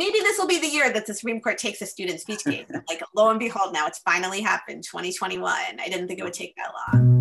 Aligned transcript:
maybe 0.00 0.18
this 0.20 0.38
will 0.38 0.46
be 0.46 0.58
the 0.58 0.66
year 0.66 0.90
that 0.90 1.04
the 1.06 1.12
Supreme 1.12 1.42
Court 1.42 1.58
takes 1.58 1.82
a 1.82 1.86
student 1.86 2.20
speech 2.20 2.42
case. 2.42 2.64
like 2.88 3.02
lo 3.14 3.28
and 3.28 3.38
behold, 3.38 3.74
now 3.74 3.86
it's 3.86 3.98
finally 3.98 4.40
happened, 4.40 4.82
2021. 4.82 5.52
I 5.52 5.88
didn't 5.90 6.08
think 6.08 6.18
it 6.18 6.24
would 6.24 6.32
take 6.32 6.56
that 6.56 6.72
long. 6.88 7.20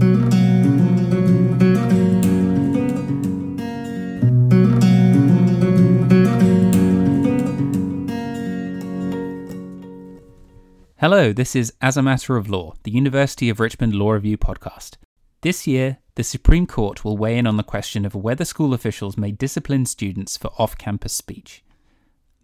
Hello, 11.01 11.33
this 11.33 11.57
is 11.57 11.73
As 11.81 11.97
a 11.97 12.01
Matter 12.01 12.37
of 12.37 12.49
Law, 12.49 12.75
the 12.83 12.91
University 12.91 13.49
of 13.49 13.59
Richmond 13.59 13.93
Law 13.93 14.11
Review 14.11 14.37
podcast. 14.37 14.95
This 15.41 15.67
year, 15.67 15.97
the 16.15 16.23
Supreme 16.23 16.65
Court 16.65 17.03
will 17.03 17.17
weigh 17.17 17.37
in 17.37 17.45
on 17.45 17.57
the 17.57 17.63
question 17.63 18.05
of 18.05 18.15
whether 18.15 18.45
school 18.45 18.73
officials 18.73 19.17
may 19.17 19.31
discipline 19.31 19.85
students 19.85 20.37
for 20.37 20.51
off 20.57 20.77
campus 20.77 21.11
speech. 21.11 21.61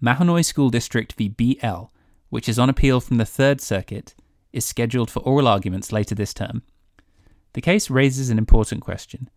Mahanoy 0.05 0.45
School 0.45 0.69
District 0.69 1.13
v. 1.13 1.29
BL, 1.29 1.85
which 2.29 2.47
is 2.47 2.59
on 2.59 2.69
appeal 2.69 3.01
from 3.01 3.17
the 3.17 3.25
Third 3.25 3.59
Circuit, 3.59 4.13
is 4.53 4.63
scheduled 4.63 5.09
for 5.09 5.21
oral 5.21 5.47
arguments 5.47 5.91
later 5.91 6.13
this 6.13 6.31
term. 6.31 6.61
The 7.53 7.61
case 7.61 7.89
raises 7.89 8.29
an 8.29 8.37
important 8.37 8.81
question. 8.81 9.31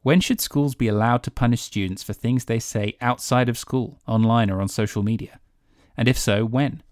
When 0.00 0.20
should 0.20 0.40
schools 0.40 0.74
be 0.74 0.88
allowed 0.88 1.22
to 1.22 1.30
punish 1.30 1.60
students 1.60 2.02
for 2.02 2.14
things 2.14 2.46
they 2.46 2.58
say 2.58 2.96
outside 3.00 3.48
of 3.48 3.56
school, 3.56 4.00
online, 4.04 4.50
or 4.50 4.60
on 4.60 4.66
social 4.66 5.04
media? 5.04 5.38
And 5.96 6.08
if 6.08 6.18
so, 6.18 6.44
when? 6.44 6.82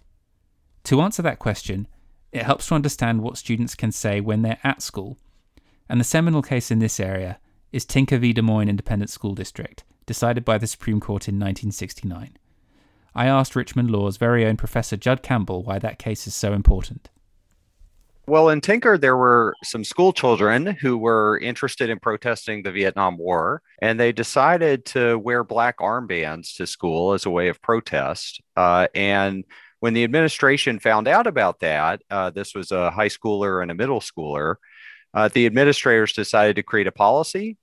To 0.84 1.00
answer 1.00 1.22
that 1.22 1.40
question, 1.40 1.88
it 2.30 2.44
helps 2.44 2.68
to 2.68 2.76
understand 2.76 3.22
what 3.22 3.38
students 3.38 3.74
can 3.74 3.90
say 3.90 4.20
when 4.20 4.42
they're 4.42 4.60
at 4.62 4.82
school. 4.82 5.18
And 5.88 5.98
the 5.98 6.04
seminal 6.04 6.42
case 6.42 6.70
in 6.70 6.78
this 6.78 7.00
area 7.00 7.40
is 7.72 7.84
Tinker 7.84 8.18
v. 8.18 8.32
Des 8.32 8.42
Moines 8.42 8.68
Independent 8.68 9.10
School 9.10 9.34
District, 9.34 9.82
decided 10.06 10.44
by 10.44 10.58
the 10.58 10.68
Supreme 10.68 11.00
Court 11.00 11.26
in 11.26 11.40
1969. 11.40 12.36
I 13.14 13.26
asked 13.26 13.56
Richmond 13.56 13.90
Law's 13.90 14.16
very 14.16 14.46
own 14.46 14.56
Professor 14.56 14.96
Jud 14.96 15.22
Campbell 15.22 15.62
why 15.62 15.78
that 15.78 15.98
case 15.98 16.26
is 16.26 16.34
so 16.34 16.52
important. 16.52 17.10
Well, 18.26 18.50
in 18.50 18.60
Tinker, 18.60 18.96
there 18.96 19.16
were 19.16 19.54
some 19.64 19.82
school 19.82 20.12
children 20.12 20.66
who 20.66 20.96
were 20.96 21.38
interested 21.38 21.90
in 21.90 21.98
protesting 21.98 22.62
the 22.62 22.70
Vietnam 22.70 23.18
War, 23.18 23.60
and 23.82 23.98
they 23.98 24.12
decided 24.12 24.84
to 24.86 25.18
wear 25.18 25.42
black 25.42 25.78
armbands 25.78 26.54
to 26.56 26.66
school 26.66 27.12
as 27.12 27.26
a 27.26 27.30
way 27.30 27.48
of 27.48 27.60
protest. 27.60 28.40
Uh, 28.56 28.86
and 28.94 29.44
when 29.80 29.94
the 29.94 30.04
administration 30.04 30.78
found 30.78 31.08
out 31.08 31.26
about 31.26 31.58
that, 31.60 32.02
uh, 32.10 32.30
this 32.30 32.54
was 32.54 32.70
a 32.70 32.92
high 32.92 33.08
schooler 33.08 33.62
and 33.62 33.70
a 33.70 33.74
middle 33.74 34.00
schooler, 34.00 34.56
uh, 35.12 35.28
the 35.28 35.46
administrators 35.46 36.12
decided 36.12 36.54
to 36.56 36.62
create 36.62 36.86
a 36.86 36.92
policy 36.92 37.56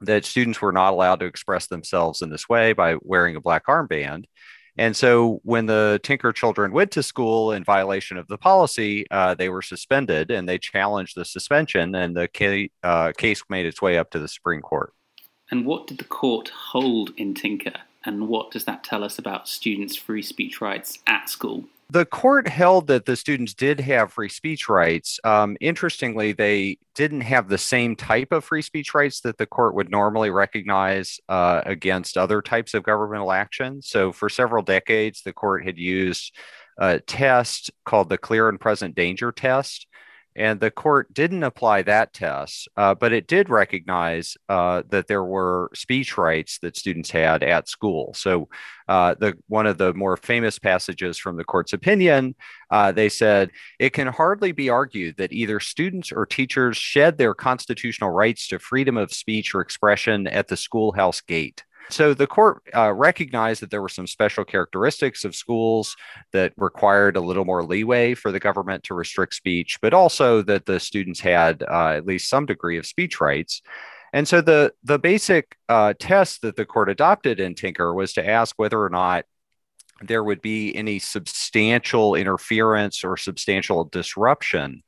that 0.00 0.24
students 0.24 0.60
were 0.60 0.72
not 0.72 0.92
allowed 0.92 1.20
to 1.20 1.26
express 1.26 1.66
themselves 1.66 2.22
in 2.22 2.30
this 2.30 2.48
way 2.48 2.72
by 2.72 2.96
wearing 3.02 3.36
a 3.36 3.40
black 3.40 3.66
armband. 3.66 4.24
And 4.76 4.96
so 4.96 5.40
when 5.44 5.66
the 5.66 6.00
Tinker 6.02 6.32
children 6.32 6.72
went 6.72 6.90
to 6.92 7.02
school 7.02 7.52
in 7.52 7.62
violation 7.62 8.16
of 8.16 8.26
the 8.28 8.38
policy, 8.38 9.06
uh, 9.10 9.34
they 9.34 9.48
were 9.48 9.62
suspended 9.62 10.30
and 10.30 10.48
they 10.48 10.58
challenged 10.58 11.16
the 11.16 11.24
suspension, 11.24 11.94
and 11.94 12.16
the 12.16 12.28
ca- 12.34 12.70
uh, 12.82 13.12
case 13.16 13.42
made 13.48 13.66
its 13.66 13.82
way 13.82 13.98
up 13.98 14.10
to 14.10 14.18
the 14.18 14.28
Supreme 14.28 14.62
Court. 14.62 14.92
And 15.50 15.66
what 15.66 15.86
did 15.86 15.98
the 15.98 16.04
court 16.04 16.48
hold 16.48 17.10
in 17.16 17.34
Tinker? 17.34 17.74
and 18.04 18.28
what 18.28 18.50
does 18.50 18.64
that 18.64 18.84
tell 18.84 19.04
us 19.04 19.18
about 19.18 19.48
students' 19.48 19.96
free 19.96 20.22
speech 20.22 20.60
rights 20.60 20.98
at 21.06 21.28
school? 21.28 21.64
The 21.92 22.06
court 22.06 22.48
held 22.48 22.86
that 22.86 23.04
the 23.04 23.16
students 23.16 23.52
did 23.52 23.78
have 23.80 24.14
free 24.14 24.30
speech 24.30 24.66
rights. 24.66 25.20
Um, 25.24 25.58
interestingly, 25.60 26.32
they 26.32 26.78
didn't 26.94 27.20
have 27.20 27.48
the 27.48 27.58
same 27.58 27.96
type 27.96 28.32
of 28.32 28.46
free 28.46 28.62
speech 28.62 28.94
rights 28.94 29.20
that 29.20 29.36
the 29.36 29.44
court 29.44 29.74
would 29.74 29.90
normally 29.90 30.30
recognize 30.30 31.20
uh, 31.28 31.60
against 31.66 32.16
other 32.16 32.40
types 32.40 32.72
of 32.72 32.82
governmental 32.82 33.30
action. 33.30 33.82
So, 33.82 34.10
for 34.10 34.30
several 34.30 34.62
decades, 34.62 35.20
the 35.20 35.34
court 35.34 35.66
had 35.66 35.76
used 35.76 36.34
a 36.78 36.98
test 36.98 37.70
called 37.84 38.08
the 38.08 38.16
clear 38.16 38.48
and 38.48 38.58
present 38.58 38.94
danger 38.94 39.30
test, 39.30 39.86
and 40.34 40.60
the 40.60 40.70
court 40.70 41.12
didn't 41.12 41.42
apply 41.42 41.82
that 41.82 42.12
test, 42.12 42.68
uh, 42.76 42.94
but 42.94 43.12
it 43.12 43.26
did 43.26 43.50
recognize 43.50 44.36
uh, 44.48 44.82
that 44.88 45.06
there 45.06 45.24
were 45.24 45.70
speech 45.74 46.16
rights 46.16 46.58
that 46.60 46.76
students 46.76 47.10
had 47.10 47.42
at 47.42 47.68
school. 47.68 48.14
So, 48.14 48.48
uh, 48.88 49.14
the 49.18 49.34
one 49.48 49.66
of 49.66 49.78
the 49.78 49.94
more 49.94 50.16
famous 50.16 50.58
passages 50.58 51.18
from 51.18 51.36
the 51.36 51.44
court's 51.44 51.72
opinion, 51.72 52.34
uh, 52.70 52.92
they 52.92 53.08
said 53.08 53.50
it 53.78 53.90
can 53.90 54.06
hardly 54.06 54.52
be 54.52 54.68
argued 54.68 55.16
that 55.18 55.32
either 55.32 55.60
students 55.60 56.12
or 56.12 56.26
teachers 56.26 56.76
shed 56.76 57.18
their 57.18 57.34
constitutional 57.34 58.10
rights 58.10 58.48
to 58.48 58.58
freedom 58.58 58.96
of 58.96 59.12
speech 59.12 59.54
or 59.54 59.60
expression 59.60 60.26
at 60.26 60.48
the 60.48 60.56
schoolhouse 60.56 61.20
gate. 61.20 61.62
So 61.90 62.14
the 62.14 62.26
court 62.26 62.62
uh, 62.74 62.92
recognized 62.92 63.62
that 63.62 63.70
there 63.70 63.82
were 63.82 63.88
some 63.88 64.06
special 64.06 64.44
characteristics 64.44 65.24
of 65.24 65.34
schools 65.34 65.96
that 66.32 66.52
required 66.56 67.16
a 67.16 67.20
little 67.20 67.44
more 67.44 67.64
leeway 67.64 68.14
for 68.14 68.32
the 68.32 68.40
government 68.40 68.84
to 68.84 68.94
restrict 68.94 69.34
speech, 69.34 69.78
but 69.82 69.92
also 69.92 70.42
that 70.42 70.66
the 70.66 70.80
students 70.80 71.20
had 71.20 71.62
uh, 71.62 71.88
at 71.88 72.06
least 72.06 72.28
some 72.28 72.46
degree 72.46 72.78
of 72.78 72.86
speech 72.86 73.20
rights. 73.20 73.62
And 74.12 74.28
so 74.28 74.40
the 74.40 74.72
the 74.84 74.98
basic 74.98 75.56
uh, 75.68 75.94
test 75.98 76.42
that 76.42 76.56
the 76.56 76.66
court 76.66 76.90
adopted 76.90 77.40
in 77.40 77.54
Tinker 77.54 77.94
was 77.94 78.12
to 78.14 78.28
ask 78.28 78.54
whether 78.58 78.82
or 78.82 78.90
not 78.90 79.24
there 80.06 80.24
would 80.24 80.40
be 80.42 80.74
any 80.76 80.98
substantial 80.98 82.14
interference 82.14 83.04
or 83.04 83.16
substantial 83.16 83.84
disruption 83.84 84.82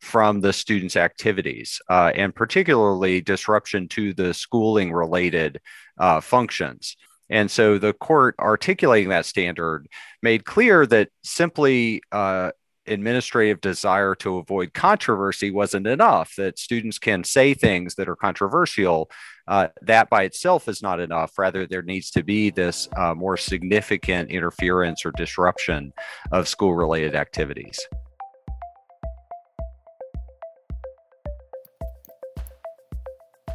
from 0.00 0.40
the 0.40 0.52
students' 0.52 0.96
activities, 0.96 1.80
uh, 1.90 2.12
and 2.14 2.34
particularly 2.34 3.20
disruption 3.20 3.88
to 3.88 4.14
the 4.14 4.32
schooling 4.32 4.92
related 4.92 5.60
uh, 5.98 6.20
functions. 6.20 6.96
And 7.30 7.50
so 7.50 7.78
the 7.78 7.92
court 7.92 8.34
articulating 8.38 9.10
that 9.10 9.26
standard 9.26 9.86
made 10.22 10.44
clear 10.44 10.86
that 10.86 11.10
simply 11.22 12.00
uh, 12.10 12.52
administrative 12.88 13.60
desire 13.60 14.14
to 14.16 14.38
avoid 14.38 14.74
controversy 14.74 15.50
wasn't 15.50 15.86
enough, 15.86 16.34
that 16.36 16.58
students 16.58 16.98
can 16.98 17.24
say 17.24 17.54
things 17.54 17.94
that 17.96 18.08
are 18.08 18.16
controversial. 18.16 19.10
Uh, 19.46 19.68
that 19.80 20.10
by 20.10 20.24
itself 20.24 20.68
is 20.68 20.82
not 20.82 21.00
enough. 21.00 21.38
Rather, 21.38 21.66
there 21.66 21.82
needs 21.82 22.10
to 22.10 22.22
be 22.22 22.50
this 22.50 22.88
uh, 22.96 23.14
more 23.14 23.36
significant 23.36 24.30
interference 24.30 25.06
or 25.06 25.12
disruption 25.12 25.92
of 26.32 26.46
school 26.48 26.74
related 26.74 27.14
activities. 27.14 27.78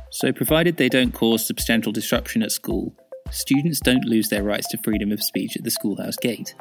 So, 0.10 0.32
provided 0.32 0.78
they 0.78 0.90
don't 0.90 1.12
cause 1.12 1.46
substantial 1.46 1.92
disruption 1.92 2.44
at 2.44 2.52
school, 2.52 2.96
students 3.32 3.80
don't 3.80 4.06
lose 4.06 4.30
their 4.30 4.44
rights 4.44 4.68
to 4.70 4.78
freedom 4.84 5.12
of 5.12 5.24
speech 5.24 5.58
at 5.58 5.64
the 5.64 5.72
schoolhouse 5.72 6.18
gate. 6.18 6.54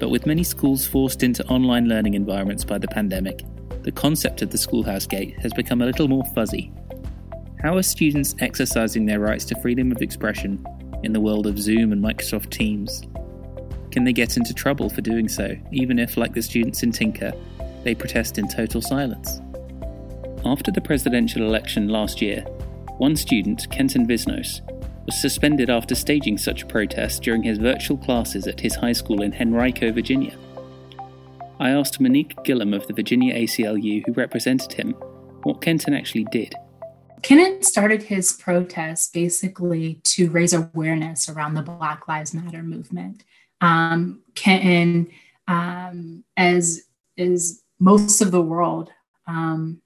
But 0.00 0.08
with 0.08 0.26
many 0.26 0.42
schools 0.42 0.86
forced 0.86 1.22
into 1.22 1.46
online 1.46 1.86
learning 1.86 2.14
environments 2.14 2.64
by 2.64 2.78
the 2.78 2.88
pandemic, 2.88 3.44
the 3.82 3.92
concept 3.92 4.40
of 4.40 4.50
the 4.50 4.58
schoolhouse 4.58 5.06
gate 5.06 5.38
has 5.40 5.52
become 5.52 5.82
a 5.82 5.86
little 5.86 6.08
more 6.08 6.24
fuzzy. 6.34 6.72
How 7.62 7.76
are 7.76 7.82
students 7.82 8.34
exercising 8.40 9.04
their 9.04 9.20
rights 9.20 9.44
to 9.46 9.60
freedom 9.60 9.92
of 9.92 10.00
expression 10.00 10.64
in 11.02 11.12
the 11.12 11.20
world 11.20 11.46
of 11.46 11.58
Zoom 11.58 11.92
and 11.92 12.02
Microsoft 12.02 12.48
Teams? 12.48 13.02
Can 13.90 14.04
they 14.04 14.14
get 14.14 14.38
into 14.38 14.54
trouble 14.54 14.88
for 14.88 15.02
doing 15.02 15.28
so, 15.28 15.54
even 15.70 15.98
if, 15.98 16.16
like 16.16 16.32
the 16.32 16.42
students 16.42 16.82
in 16.82 16.92
Tinker, 16.92 17.32
they 17.84 17.94
protest 17.94 18.38
in 18.38 18.48
total 18.48 18.80
silence? 18.80 19.40
After 20.46 20.70
the 20.70 20.80
presidential 20.80 21.42
election 21.42 21.88
last 21.88 22.22
year, 22.22 22.40
one 22.96 23.16
student, 23.16 23.68
Kenton 23.70 24.06
Visnos, 24.06 24.62
was 25.10 25.20
suspended 25.20 25.68
after 25.68 25.96
staging 25.96 26.38
such 26.38 26.62
a 26.62 26.66
protest 26.66 27.24
during 27.24 27.42
his 27.42 27.58
virtual 27.58 27.96
classes 27.96 28.46
at 28.46 28.60
his 28.60 28.76
high 28.76 28.92
school 28.92 29.22
in 29.22 29.34
Henrico, 29.34 29.90
Virginia. 29.90 30.38
I 31.58 31.70
asked 31.70 32.00
Monique 32.00 32.40
Gillum 32.44 32.72
of 32.72 32.86
the 32.86 32.92
Virginia 32.92 33.34
ACLU, 33.34 34.06
who 34.06 34.12
represented 34.12 34.72
him, 34.72 34.92
what 35.42 35.62
Kenton 35.62 35.94
actually 35.94 36.26
did. 36.30 36.54
Kenton 37.22 37.60
started 37.64 38.04
his 38.04 38.34
protest 38.34 39.12
basically 39.12 39.94
to 40.04 40.30
raise 40.30 40.52
awareness 40.52 41.28
around 41.28 41.54
the 41.54 41.62
Black 41.62 42.06
Lives 42.06 42.32
Matter 42.32 42.62
movement. 42.62 43.24
Um, 43.60 44.20
Kenton, 44.36 45.10
um, 45.48 46.22
as 46.36 46.84
is 47.16 47.64
most 47.80 48.20
of 48.20 48.30
the 48.30 48.42
world, 48.42 48.92
um, 49.26 49.82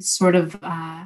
sort 0.00 0.34
of 0.34 0.58
uh, 0.62 1.04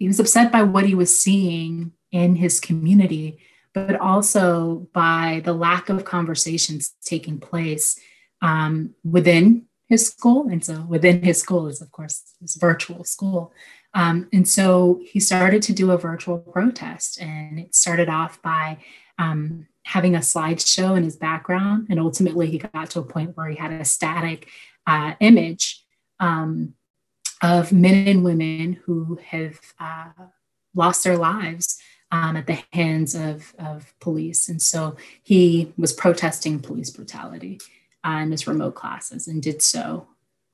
he 0.00 0.08
was 0.08 0.18
upset 0.18 0.50
by 0.50 0.64
what 0.64 0.84
he 0.84 0.96
was 0.96 1.16
seeing 1.16 1.92
in 2.12 2.36
his 2.36 2.60
community, 2.60 3.38
but 3.72 3.96
also 4.00 4.88
by 4.92 5.42
the 5.44 5.52
lack 5.52 5.88
of 5.88 6.04
conversations 6.04 6.94
taking 7.04 7.38
place 7.38 7.98
um, 8.42 8.94
within 9.04 9.66
his 9.86 10.06
school. 10.06 10.48
And 10.48 10.64
so 10.64 10.82
within 10.88 11.22
his 11.22 11.38
school 11.38 11.66
is, 11.66 11.80
of 11.80 11.90
course, 11.90 12.22
his 12.40 12.54
virtual 12.56 13.04
school. 13.04 13.52
Um, 13.94 14.28
and 14.32 14.46
so 14.46 15.00
he 15.04 15.18
started 15.20 15.62
to 15.62 15.72
do 15.72 15.90
a 15.90 15.98
virtual 15.98 16.38
protest. 16.38 17.20
And 17.20 17.58
it 17.58 17.74
started 17.74 18.08
off 18.08 18.40
by 18.40 18.78
um, 19.18 19.66
having 19.84 20.14
a 20.14 20.20
slideshow 20.20 20.96
in 20.96 21.02
his 21.02 21.16
background. 21.16 21.88
And 21.90 21.98
ultimately, 21.98 22.48
he 22.50 22.58
got 22.58 22.90
to 22.90 23.00
a 23.00 23.04
point 23.04 23.36
where 23.36 23.48
he 23.48 23.56
had 23.56 23.72
a 23.72 23.84
static 23.84 24.48
uh, 24.86 25.14
image 25.20 25.84
um, 26.20 26.74
of 27.42 27.72
men 27.72 28.06
and 28.06 28.24
women 28.24 28.80
who 28.84 29.18
have 29.26 29.58
uh, 29.78 30.10
lost 30.74 31.04
their 31.04 31.16
lives 31.16 31.80
um, 32.12 32.36
at 32.36 32.46
the 32.46 32.62
hands 32.72 33.14
of, 33.14 33.54
of 33.58 33.92
police. 34.00 34.48
And 34.48 34.60
so 34.60 34.96
he 35.22 35.72
was 35.76 35.92
protesting 35.92 36.60
police 36.60 36.90
brutality 36.90 37.60
uh, 38.04 38.20
in 38.22 38.30
his 38.30 38.46
remote 38.46 38.74
classes 38.74 39.28
and 39.28 39.42
did 39.42 39.62
so 39.62 40.08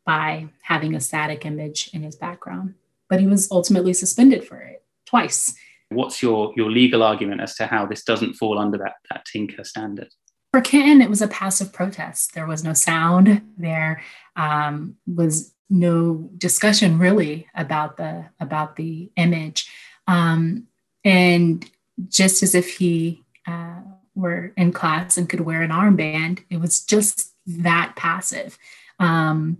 by 0.04 0.48
having 0.62 0.94
a 0.94 1.00
static 1.00 1.44
image 1.44 1.90
in 1.92 2.02
his 2.02 2.16
background. 2.16 2.74
But 3.08 3.20
he 3.20 3.26
was 3.26 3.50
ultimately 3.50 3.92
suspended 3.92 4.44
for 4.44 4.58
it 4.60 4.82
twice. 5.06 5.54
What's 5.90 6.22
your, 6.22 6.52
your 6.56 6.70
legal 6.70 7.02
argument 7.02 7.40
as 7.40 7.54
to 7.56 7.66
how 7.66 7.86
this 7.86 8.02
doesn't 8.02 8.34
fall 8.34 8.58
under 8.58 8.78
that, 8.78 8.94
that 9.10 9.24
Tinker 9.24 9.64
standard? 9.64 10.08
For 10.52 10.60
Kenton, 10.60 11.00
it 11.00 11.10
was 11.10 11.22
a 11.22 11.28
passive 11.28 11.72
protest. 11.72 12.34
There 12.34 12.46
was 12.46 12.64
no 12.64 12.72
sound. 12.72 13.42
There 13.56 14.02
um, 14.36 14.96
was 15.06 15.54
no 15.68 16.30
discussion 16.38 16.98
really 16.98 17.46
about 17.54 17.96
the 17.96 18.26
about 18.40 18.76
the 18.76 19.10
image. 19.16 19.68
Um, 20.06 20.66
and 21.06 21.64
just 22.08 22.42
as 22.42 22.54
if 22.54 22.78
he 22.78 23.22
uh, 23.46 23.80
were 24.16 24.52
in 24.56 24.72
class 24.72 25.16
and 25.16 25.28
could 25.28 25.40
wear 25.40 25.62
an 25.62 25.70
armband, 25.70 26.40
it 26.50 26.60
was 26.60 26.84
just 26.84 27.32
that 27.46 27.94
passive. 27.94 28.58
Um, 28.98 29.58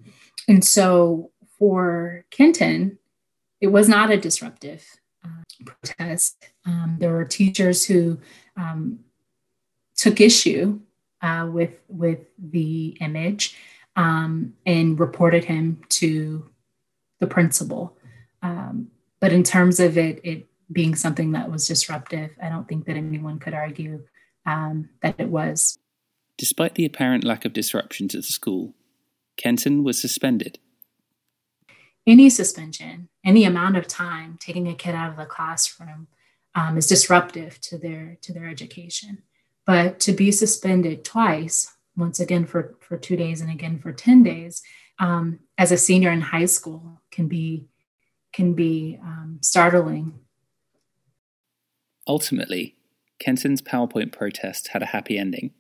and 0.48 0.64
so 0.64 1.30
for 1.56 2.24
Kenton, 2.30 2.98
it 3.60 3.68
was 3.68 3.88
not 3.88 4.10
a 4.10 4.16
disruptive 4.16 4.84
uh, 5.24 5.42
protest. 5.64 6.48
Um, 6.64 6.96
there 6.98 7.12
were 7.12 7.24
teachers 7.24 7.86
who 7.86 8.18
um, 8.56 8.98
took 9.96 10.20
issue 10.20 10.80
uh, 11.22 11.48
with 11.50 11.78
with 11.88 12.26
the 12.38 12.96
image 13.00 13.56
um, 13.94 14.52
and 14.66 14.98
reported 14.98 15.44
him 15.44 15.80
to 15.90 16.50
the 17.20 17.26
principal. 17.28 17.96
Um, 18.42 18.88
but 19.20 19.32
in 19.32 19.44
terms 19.44 19.78
of 19.78 19.96
it, 19.96 20.20
it 20.24 20.46
being 20.70 20.94
something 20.94 21.32
that 21.32 21.50
was 21.50 21.66
disruptive, 21.66 22.30
I 22.42 22.48
don't 22.48 22.68
think 22.68 22.86
that 22.86 22.96
anyone 22.96 23.38
could 23.38 23.54
argue 23.54 24.04
um, 24.44 24.88
that 25.02 25.16
it 25.18 25.28
was. 25.28 25.78
Despite 26.38 26.74
the 26.74 26.84
apparent 26.84 27.24
lack 27.24 27.44
of 27.44 27.52
disruption 27.52 28.08
to 28.08 28.18
the 28.18 28.22
school, 28.22 28.74
Kenton 29.36 29.84
was 29.84 30.00
suspended. 30.00 30.58
Any 32.06 32.30
suspension, 32.30 33.08
any 33.24 33.44
amount 33.44 33.76
of 33.76 33.88
time 33.88 34.38
taking 34.40 34.68
a 34.68 34.74
kid 34.74 34.94
out 34.94 35.10
of 35.10 35.16
the 35.16 35.24
classroom 35.24 36.08
um, 36.54 36.78
is 36.78 36.86
disruptive 36.86 37.60
to 37.62 37.78
their 37.78 38.16
to 38.22 38.32
their 38.32 38.48
education. 38.48 39.22
But 39.66 39.98
to 40.00 40.12
be 40.12 40.30
suspended 40.30 41.04
twice, 41.04 41.74
once 41.96 42.20
again 42.20 42.46
for, 42.46 42.76
for 42.80 42.96
two 42.96 43.16
days 43.16 43.40
and 43.40 43.50
again 43.50 43.80
for 43.80 43.92
10 43.92 44.22
days, 44.22 44.62
um, 45.00 45.40
as 45.58 45.72
a 45.72 45.76
senior 45.76 46.12
in 46.12 46.20
high 46.20 46.44
school 46.44 47.02
can 47.10 47.26
be 47.26 47.66
can 48.32 48.54
be 48.54 48.98
um, 49.02 49.38
startling 49.42 50.12
Ultimately, 52.06 52.76
Kenton's 53.18 53.62
PowerPoint 53.62 54.12
protest 54.12 54.68
had 54.68 54.82
a 54.82 54.86
happy 54.86 55.18
ending. 55.18 55.52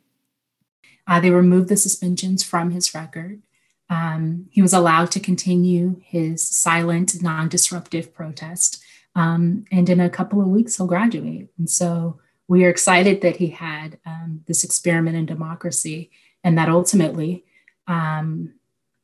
Uh, 1.06 1.20
they 1.20 1.30
removed 1.30 1.68
the 1.68 1.76
suspensions 1.76 2.42
from 2.42 2.70
his 2.70 2.94
record. 2.94 3.42
Um, 3.88 4.46
he 4.50 4.62
was 4.62 4.72
allowed 4.72 5.10
to 5.12 5.20
continue 5.20 6.00
his 6.04 6.44
silent, 6.44 7.22
non 7.22 7.48
disruptive 7.48 8.12
protest. 8.12 8.82
Um, 9.14 9.64
and 9.70 9.88
in 9.88 10.00
a 10.00 10.10
couple 10.10 10.40
of 10.40 10.48
weeks, 10.48 10.76
he'll 10.76 10.86
graduate. 10.86 11.48
And 11.56 11.70
so 11.70 12.20
we 12.48 12.64
are 12.64 12.70
excited 12.70 13.22
that 13.22 13.36
he 13.36 13.48
had 13.48 13.98
um, 14.04 14.42
this 14.46 14.64
experiment 14.64 15.16
in 15.16 15.26
democracy 15.26 16.10
and 16.44 16.58
that 16.58 16.68
ultimately, 16.68 17.44
um, 17.86 18.52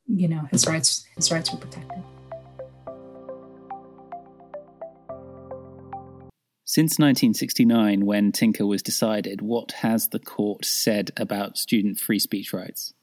you 0.07 0.29
know, 0.29 0.49
his 0.51 0.67
rights, 0.67 1.07
his 1.17 1.31
rights 1.33 1.51
were 1.51 1.59
protected. 1.59 2.03
Since 6.73 6.93
1969, 6.93 8.07
when 8.07 8.33
Tinker 8.33 8.65
was 8.65 8.83
decided, 8.83 9.43
what 9.43 9.73
has 9.83 10.09
the 10.09 10.19
court 10.19 10.65
said 10.65 11.11
about 11.19 11.59
student 11.59 12.01
free 12.01 12.19
speech 12.19 12.55
rights? 12.55 12.95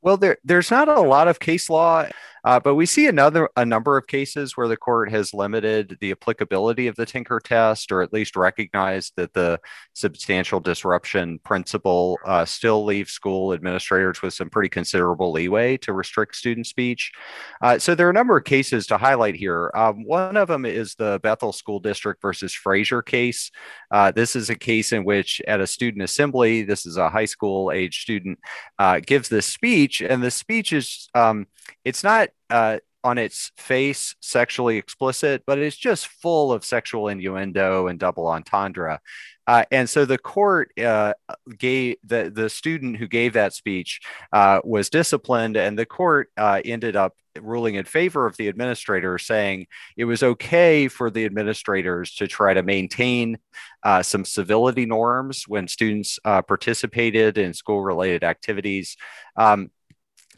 Well, 0.00 0.16
there, 0.16 0.38
there's 0.44 0.70
not 0.70 0.86
a 0.86 1.00
lot 1.00 1.26
of 1.26 1.40
case 1.40 1.68
law 1.68 2.06
uh, 2.44 2.60
but 2.60 2.74
we 2.74 2.86
see 2.86 3.06
another 3.06 3.48
a 3.56 3.64
number 3.64 3.96
of 3.96 4.06
cases 4.06 4.56
where 4.56 4.68
the 4.68 4.76
court 4.76 5.10
has 5.10 5.34
limited 5.34 5.96
the 6.00 6.10
applicability 6.10 6.86
of 6.86 6.96
the 6.96 7.06
Tinker 7.06 7.40
test, 7.40 7.92
or 7.92 8.02
at 8.02 8.12
least 8.12 8.36
recognized 8.36 9.12
that 9.16 9.32
the 9.32 9.60
substantial 9.92 10.60
disruption 10.60 11.38
principle 11.40 12.18
uh, 12.24 12.44
still 12.44 12.84
leaves 12.84 13.12
school 13.12 13.52
administrators 13.52 14.22
with 14.22 14.34
some 14.34 14.50
pretty 14.50 14.68
considerable 14.68 15.32
leeway 15.32 15.76
to 15.78 15.92
restrict 15.92 16.36
student 16.36 16.66
speech. 16.66 17.12
Uh, 17.60 17.78
so 17.78 17.94
there 17.94 18.06
are 18.06 18.10
a 18.10 18.14
number 18.14 18.36
of 18.36 18.44
cases 18.44 18.86
to 18.86 18.98
highlight 18.98 19.34
here. 19.34 19.70
Um, 19.74 20.04
one 20.04 20.36
of 20.36 20.48
them 20.48 20.64
is 20.64 20.94
the 20.94 21.20
Bethel 21.22 21.52
School 21.52 21.80
District 21.80 22.20
versus 22.20 22.52
Fraser 22.52 23.02
case. 23.02 23.50
Uh, 23.92 24.10
this 24.10 24.34
is 24.34 24.48
a 24.48 24.54
case 24.54 24.92
in 24.92 25.04
which, 25.04 25.42
at 25.46 25.60
a 25.60 25.66
student 25.66 26.02
assembly, 26.02 26.62
this 26.62 26.86
is 26.86 26.96
a 26.96 27.10
high 27.10 27.26
school 27.26 27.70
age 27.70 28.00
student, 28.00 28.38
uh, 28.78 29.00
gives 29.04 29.28
this 29.28 29.46
speech, 29.46 30.00
and 30.00 30.22
the 30.22 30.30
speech 30.30 30.72
is 30.72 31.08
um, 31.14 31.46
it's 31.84 32.02
not 32.02 32.30
uh, 32.48 32.78
on 33.04 33.18
its 33.18 33.52
face 33.56 34.14
sexually 34.20 34.78
explicit, 34.78 35.42
but 35.46 35.58
it's 35.58 35.76
just 35.76 36.06
full 36.06 36.52
of 36.52 36.64
sexual 36.64 37.08
innuendo 37.08 37.88
and 37.88 37.98
double 37.98 38.28
entendre. 38.28 39.00
Uh, 39.46 39.64
and 39.70 39.88
so 39.88 40.04
the 40.04 40.18
court 40.18 40.70
uh, 40.78 41.14
gave 41.58 41.96
the, 42.04 42.30
the 42.34 42.48
student 42.48 42.96
who 42.96 43.08
gave 43.08 43.32
that 43.32 43.52
speech 43.52 44.00
uh, 44.32 44.60
was 44.64 44.90
disciplined, 44.90 45.56
and 45.56 45.78
the 45.78 45.86
court 45.86 46.30
uh, 46.36 46.60
ended 46.64 46.96
up 46.96 47.14
ruling 47.40 47.76
in 47.76 47.84
favor 47.84 48.26
of 48.26 48.36
the 48.36 48.48
administrator, 48.48 49.18
saying 49.18 49.66
it 49.96 50.04
was 50.04 50.22
okay 50.22 50.88
for 50.88 51.10
the 51.10 51.24
administrators 51.24 52.14
to 52.14 52.28
try 52.28 52.54
to 52.54 52.62
maintain 52.62 53.38
uh, 53.82 54.02
some 54.02 54.24
civility 54.24 54.86
norms 54.86 55.44
when 55.48 55.66
students 55.66 56.18
uh, 56.24 56.42
participated 56.42 57.38
in 57.38 57.54
school 57.54 57.82
related 57.82 58.22
activities. 58.22 58.96
Um, 59.36 59.70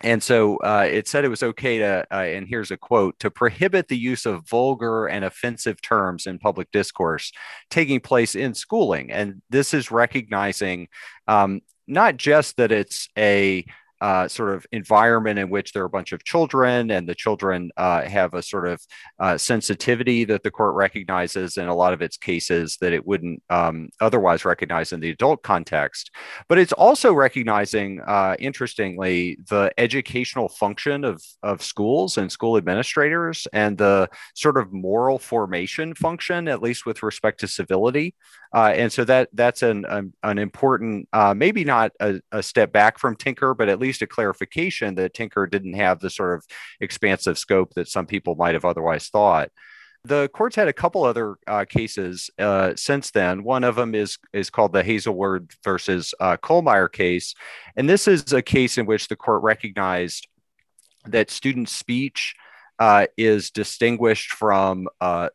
and 0.00 0.23
so 0.23 0.56
uh, 0.58 0.87
it 0.91 1.06
said 1.06 1.25
it 1.25 1.29
was 1.29 1.43
okay 1.43 1.79
to, 1.79 2.06
uh, 2.11 2.17
and 2.17 2.46
here's 2.49 2.70
a 2.70 2.76
quote, 2.76 3.19
to 3.20 3.31
prohibit 3.31 3.88
the 3.88 3.96
use 3.96 4.26
of 4.26 4.46
vulgar 4.49 5.06
and 5.06 5.25
offensive 5.25 5.81
terms 5.81 6.26
in 6.26 6.38
public 6.38 6.70
discourse 6.73 7.32
taking 7.70 8.00
place 8.00 8.35
in 8.35 8.55
schooling. 8.55 9.12
And 9.12 9.41
this 9.50 9.73
is 9.73 9.91
recognizing 9.91 10.88
um, 11.29 11.61
not 11.87 12.17
just 12.17 12.56
that 12.56 12.73
it's 12.73 13.08
a 13.17 13.64
uh, 14.04 14.28
sort 14.28 14.54
of 14.54 14.66
environment 14.70 15.38
in 15.38 15.48
which 15.48 15.72
there 15.72 15.82
are 15.82 15.86
a 15.86 15.96
bunch 15.98 16.12
of 16.12 16.22
children 16.24 16.90
and 16.90 17.08
the 17.08 17.14
children 17.14 17.70
uh, 17.78 18.02
have 18.02 18.34
a 18.34 18.42
sort 18.42 18.68
of 18.68 18.78
uh, 19.18 19.38
sensitivity 19.38 20.24
that 20.24 20.42
the 20.42 20.50
court 20.50 20.74
recognizes 20.74 21.56
in 21.56 21.68
a 21.68 21.74
lot 21.74 21.94
of 21.94 22.02
its 22.02 22.18
cases 22.18 22.76
that 22.82 22.92
it 22.92 23.06
wouldn't 23.06 23.42
um, 23.48 23.88
otherwise 24.02 24.44
recognize 24.44 24.92
in 24.92 25.00
the 25.00 25.08
adult 25.08 25.42
context. 25.42 26.10
But 26.50 26.58
it's 26.58 26.74
also 26.74 27.14
recognizing, 27.14 28.02
uh, 28.06 28.36
interestingly, 28.38 29.38
the 29.48 29.72
educational 29.79 30.50
function 30.50 31.02
of, 31.02 31.22
of 31.43 31.62
schools 31.62 32.19
and 32.19 32.31
school 32.31 32.58
administrators 32.58 33.48
and 33.55 33.79
the 33.79 34.10
sort 34.34 34.58
of 34.58 34.70
moral 34.70 35.19
formation 35.19 35.94
function, 35.94 36.46
at 36.46 36.60
least 36.60 36.84
with 36.84 37.02
respect 37.02 37.40
to 37.40 37.48
civility. 37.48 38.14
Uh, 38.52 38.72
and 38.76 38.93
so 38.93 39.02
that 39.05 39.29
that's 39.32 39.62
an, 39.62 39.84
an, 39.88 40.12
an 40.22 40.38
important, 40.38 41.08
uh, 41.12 41.34
maybe 41.34 41.64
not 41.64 41.90
a, 42.00 42.20
a 42.31 42.40
step 42.40 42.70
back 42.70 42.98
from 42.98 43.17
Tinker, 43.17 43.52
but 43.52 43.69
at 43.69 43.81
least 43.81 43.94
least 43.94 44.03
a 44.03 44.06
clarification 44.06 44.96
that 44.96 45.15
Tinker 45.15 45.46
didn't 45.46 45.74
have 45.74 46.01
the 46.01 46.10
sort 46.10 46.34
of 46.34 46.44
expansive 46.81 47.39
scope 47.39 47.74
that 47.74 47.89
some 47.89 48.06
people 48.06 48.34
might 48.34 48.55
have 48.55 48.65
otherwise 48.65 49.08
thought. 49.08 49.51
The 50.06 50.29
court's 50.34 50.56
had 50.56 50.69
a 50.69 50.72
couple 50.72 51.05
other 51.05 51.36
uh, 51.46 51.65
cases 51.65 52.29
uh, 52.39 52.72
since 52.77 53.10
then. 53.10 53.43
One 53.43 53.65
of 53.65 53.77
them 53.77 53.94
is 53.94 54.19
is 54.32 54.51
called 54.51 54.72
the 54.72 54.82
Hazelwood 54.82 55.53
versus 55.63 56.13
uh, 56.20 56.36
Kuhlmeier 56.36 56.93
case, 56.93 57.34
and 57.77 57.89
this 57.89 58.06
is 58.06 58.32
a 58.32 58.43
case 58.43 58.77
in 58.77 58.84
which 58.84 59.08
the 59.08 59.17
court 59.17 59.43
recognized 59.43 60.29
that 61.06 61.31
student 61.31 61.69
speech 61.69 62.34
uh, 62.78 63.06
is 63.16 63.50
distinguished 63.50 64.32
from 64.32 64.88
uh, 65.00 65.28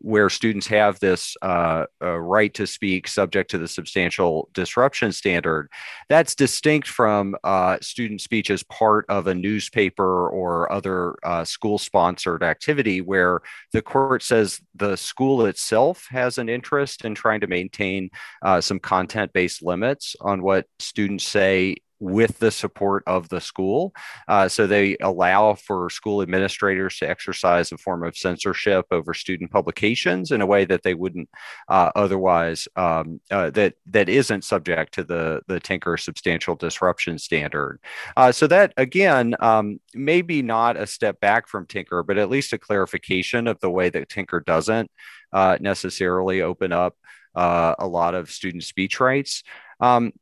where 0.00 0.30
students 0.30 0.66
have 0.66 0.98
this 1.00 1.36
uh, 1.42 1.84
right 2.00 2.54
to 2.54 2.66
speak 2.66 3.06
subject 3.06 3.50
to 3.50 3.58
the 3.58 3.68
substantial 3.68 4.48
disruption 4.54 5.12
standard. 5.12 5.68
That's 6.08 6.34
distinct 6.34 6.88
from 6.88 7.36
uh, 7.44 7.78
student 7.82 8.20
speech 8.20 8.50
as 8.50 8.62
part 8.64 9.04
of 9.08 9.26
a 9.26 9.34
newspaper 9.34 10.28
or 10.28 10.72
other 10.72 11.16
uh, 11.22 11.44
school 11.44 11.78
sponsored 11.78 12.42
activity 12.42 13.00
where 13.00 13.40
the 13.72 13.82
court 13.82 14.22
says 14.22 14.60
the 14.74 14.96
school 14.96 15.46
itself 15.46 16.06
has 16.10 16.38
an 16.38 16.48
interest 16.48 17.04
in 17.04 17.14
trying 17.14 17.40
to 17.40 17.46
maintain 17.46 18.10
uh, 18.42 18.60
some 18.60 18.78
content 18.78 19.32
based 19.32 19.62
limits 19.62 20.16
on 20.20 20.42
what 20.42 20.66
students 20.78 21.24
say 21.24 21.76
with 22.00 22.38
the 22.38 22.50
support 22.50 23.04
of 23.06 23.28
the 23.28 23.40
school. 23.40 23.92
Uh, 24.26 24.48
so 24.48 24.66
they 24.66 24.96
allow 25.00 25.54
for 25.54 25.90
school 25.90 26.22
administrators 26.22 26.96
to 26.96 27.08
exercise 27.08 27.70
a 27.70 27.78
form 27.78 28.02
of 28.02 28.16
censorship 28.16 28.86
over 28.90 29.14
student 29.14 29.50
publications 29.50 30.32
in 30.32 30.40
a 30.40 30.46
way 30.46 30.64
that 30.64 30.82
they 30.82 30.94
wouldn't 30.94 31.28
uh, 31.68 31.90
otherwise 31.94 32.66
um, 32.76 33.20
uh, 33.30 33.50
that 33.50 33.74
that 33.86 34.08
isn't 34.08 34.44
subject 34.44 34.94
to 34.94 35.04
the 35.04 35.42
the 35.46 35.60
Tinker 35.60 35.96
substantial 35.96 36.56
disruption 36.56 37.18
standard. 37.18 37.78
Uh, 38.16 38.32
so 38.32 38.46
that 38.46 38.72
again 38.76 39.36
um, 39.40 39.78
maybe 39.94 40.42
not 40.42 40.76
a 40.76 40.86
step 40.86 41.20
back 41.20 41.46
from 41.46 41.66
Tinker, 41.66 42.02
but 42.02 42.18
at 42.18 42.30
least 42.30 42.52
a 42.52 42.58
clarification 42.58 43.46
of 43.46 43.60
the 43.60 43.70
way 43.70 43.90
that 43.90 44.08
Tinker 44.08 44.40
doesn't 44.40 44.90
uh, 45.32 45.58
necessarily 45.60 46.40
open 46.40 46.72
up 46.72 46.96
uh, 47.34 47.74
a 47.78 47.86
lot 47.86 48.14
of 48.14 48.30
student 48.30 48.64
speech 48.64 49.00
rights. 49.00 49.42
Um, 49.80 50.12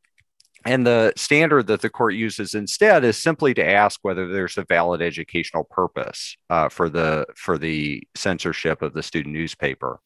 and 0.65 0.87
the 0.87 1.13
standard 1.17 1.67
that 1.69 1.81
the 1.81 1.91
court 1.91 2.15
uses 2.15 2.55
instead 2.55 3.05
is 3.05 3.17
simply 3.17 3.55
to 3.55 3.67
ask 3.67 4.01
whether 4.03 4.29
there's 4.29 4.59
a 4.59 4.65
valid 4.65 5.01
educational 5.01 5.65
purpose 5.65 6.37
uh, 6.51 6.69
for 6.69 6.89
the 6.89 7.27
for 7.37 7.59
the 7.59 8.03
censorship 8.15 8.83
of 8.83 8.95
the 8.95 9.03
student 9.03 9.35
newspaper. 9.35 10.01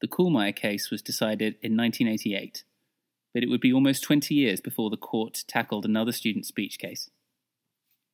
The 0.00 0.08
Kuhlmeier 0.08 0.56
case 0.56 0.90
was 0.90 1.02
decided 1.02 1.56
in 1.60 1.76
1988, 1.76 2.64
but 3.34 3.42
it 3.42 3.50
would 3.50 3.60
be 3.60 3.72
almost 3.72 4.02
20 4.02 4.34
years 4.34 4.60
before 4.60 4.88
the 4.88 4.96
court 4.96 5.44
tackled 5.46 5.84
another 5.84 6.12
student 6.12 6.46
speech 6.46 6.78
case. 6.78 7.10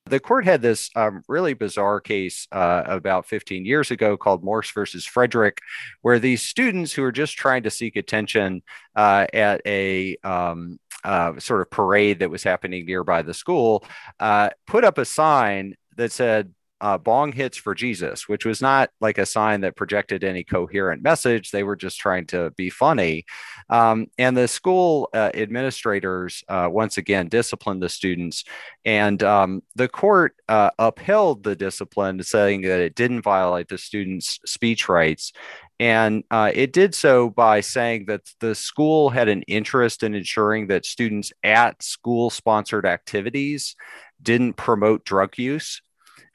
The 0.09 0.21
court 0.21 0.45
had 0.45 0.63
this 0.63 0.91
um, 0.95 1.23
really 1.29 1.55
bizarre 1.55 2.01
case 2.01 2.47
uh, 2.53 2.85
about 2.87 3.27
15 3.27 3.65
years 3.65 3.91
ago 3.91 4.17
called 4.17 4.45
Morse 4.45 4.71
versus 4.71 5.05
Frederick, 5.05 5.59
where 6.03 6.21
these 6.21 6.43
students 6.43 6.93
who 6.93 7.03
are 7.03 7.13
just 7.13 7.37
trying 7.37 7.65
to 7.65 7.71
seek 7.71 7.97
attention 7.97 8.63
uh, 8.95 9.27
at 9.35 9.61
a 9.67 10.17
um, 10.23 10.79
uh, 11.03 11.39
sort 11.39 11.61
of 11.61 11.71
parade 11.71 12.21
that 12.21 12.31
was 12.31 12.45
happening 12.45 12.87
nearby 12.87 13.23
the 13.23 13.35
school 13.35 13.85
uh, 14.21 14.51
put 14.67 14.85
up 14.85 14.99
a 14.99 15.05
sign 15.05 15.75
that 15.97 16.13
said, 16.13 16.53
uh, 16.81 16.99
bong 16.99 17.33
hits 17.33 17.57
for 17.57 17.75
Jesus, 17.75 18.29
which 18.29 18.45
was 18.45 18.61
not 18.61 18.91
like 19.01 19.19
a 19.19 19.27
sign 19.27 19.63
that 19.63 19.77
projected 19.77 20.25
any 20.25 20.45
coherent 20.45 21.03
message. 21.03 21.51
They 21.51 21.63
were 21.63 21.77
just 21.77 21.99
trying 21.99 22.27
to 22.27 22.51
be 22.57 22.71
funny. 22.71 23.25
Um, 23.71 24.07
and 24.19 24.37
the 24.37 24.49
school 24.49 25.09
uh, 25.15 25.31
administrators, 25.35 26.45
uh, 26.49 26.69
once 26.71 26.99
again, 26.99 27.29
disciplined 27.29 27.83
the 27.83 27.89
students. 27.89 28.45
And 28.85 29.23
um, 29.23 29.63
the 29.75 29.89
court 29.89 30.35
uh, 30.49 30.71
upheld 30.79 31.43
the 31.43 31.57
discipline, 31.57 32.23
saying 32.23 32.63
that 32.63 32.81
it 32.81 32.95
didn't 32.95 33.23
violate 33.23 33.69
the 33.69 33.79
students' 33.79 34.39
speech 34.45 34.89
rights. 34.89 35.33
And 35.79 36.25
uh, 36.31 36.51
it 36.55 36.73
did 36.73 36.95
so 36.95 37.29
by 37.29 37.61
saying 37.61 38.07
that 38.07 38.23
the 38.41 38.55
school 38.55 39.11
had 39.11 39.29
an 39.29 39.43
interest 39.43 40.03
in 40.03 40.15
ensuring 40.15 40.69
that 40.69 40.87
students 40.87 41.33
at 41.43 41.83
school 41.83 42.31
sponsored 42.31 42.87
activities 42.87 43.77
didn't 44.23 44.55
promote 44.55 45.05
drug 45.05 45.37
use. 45.37 45.83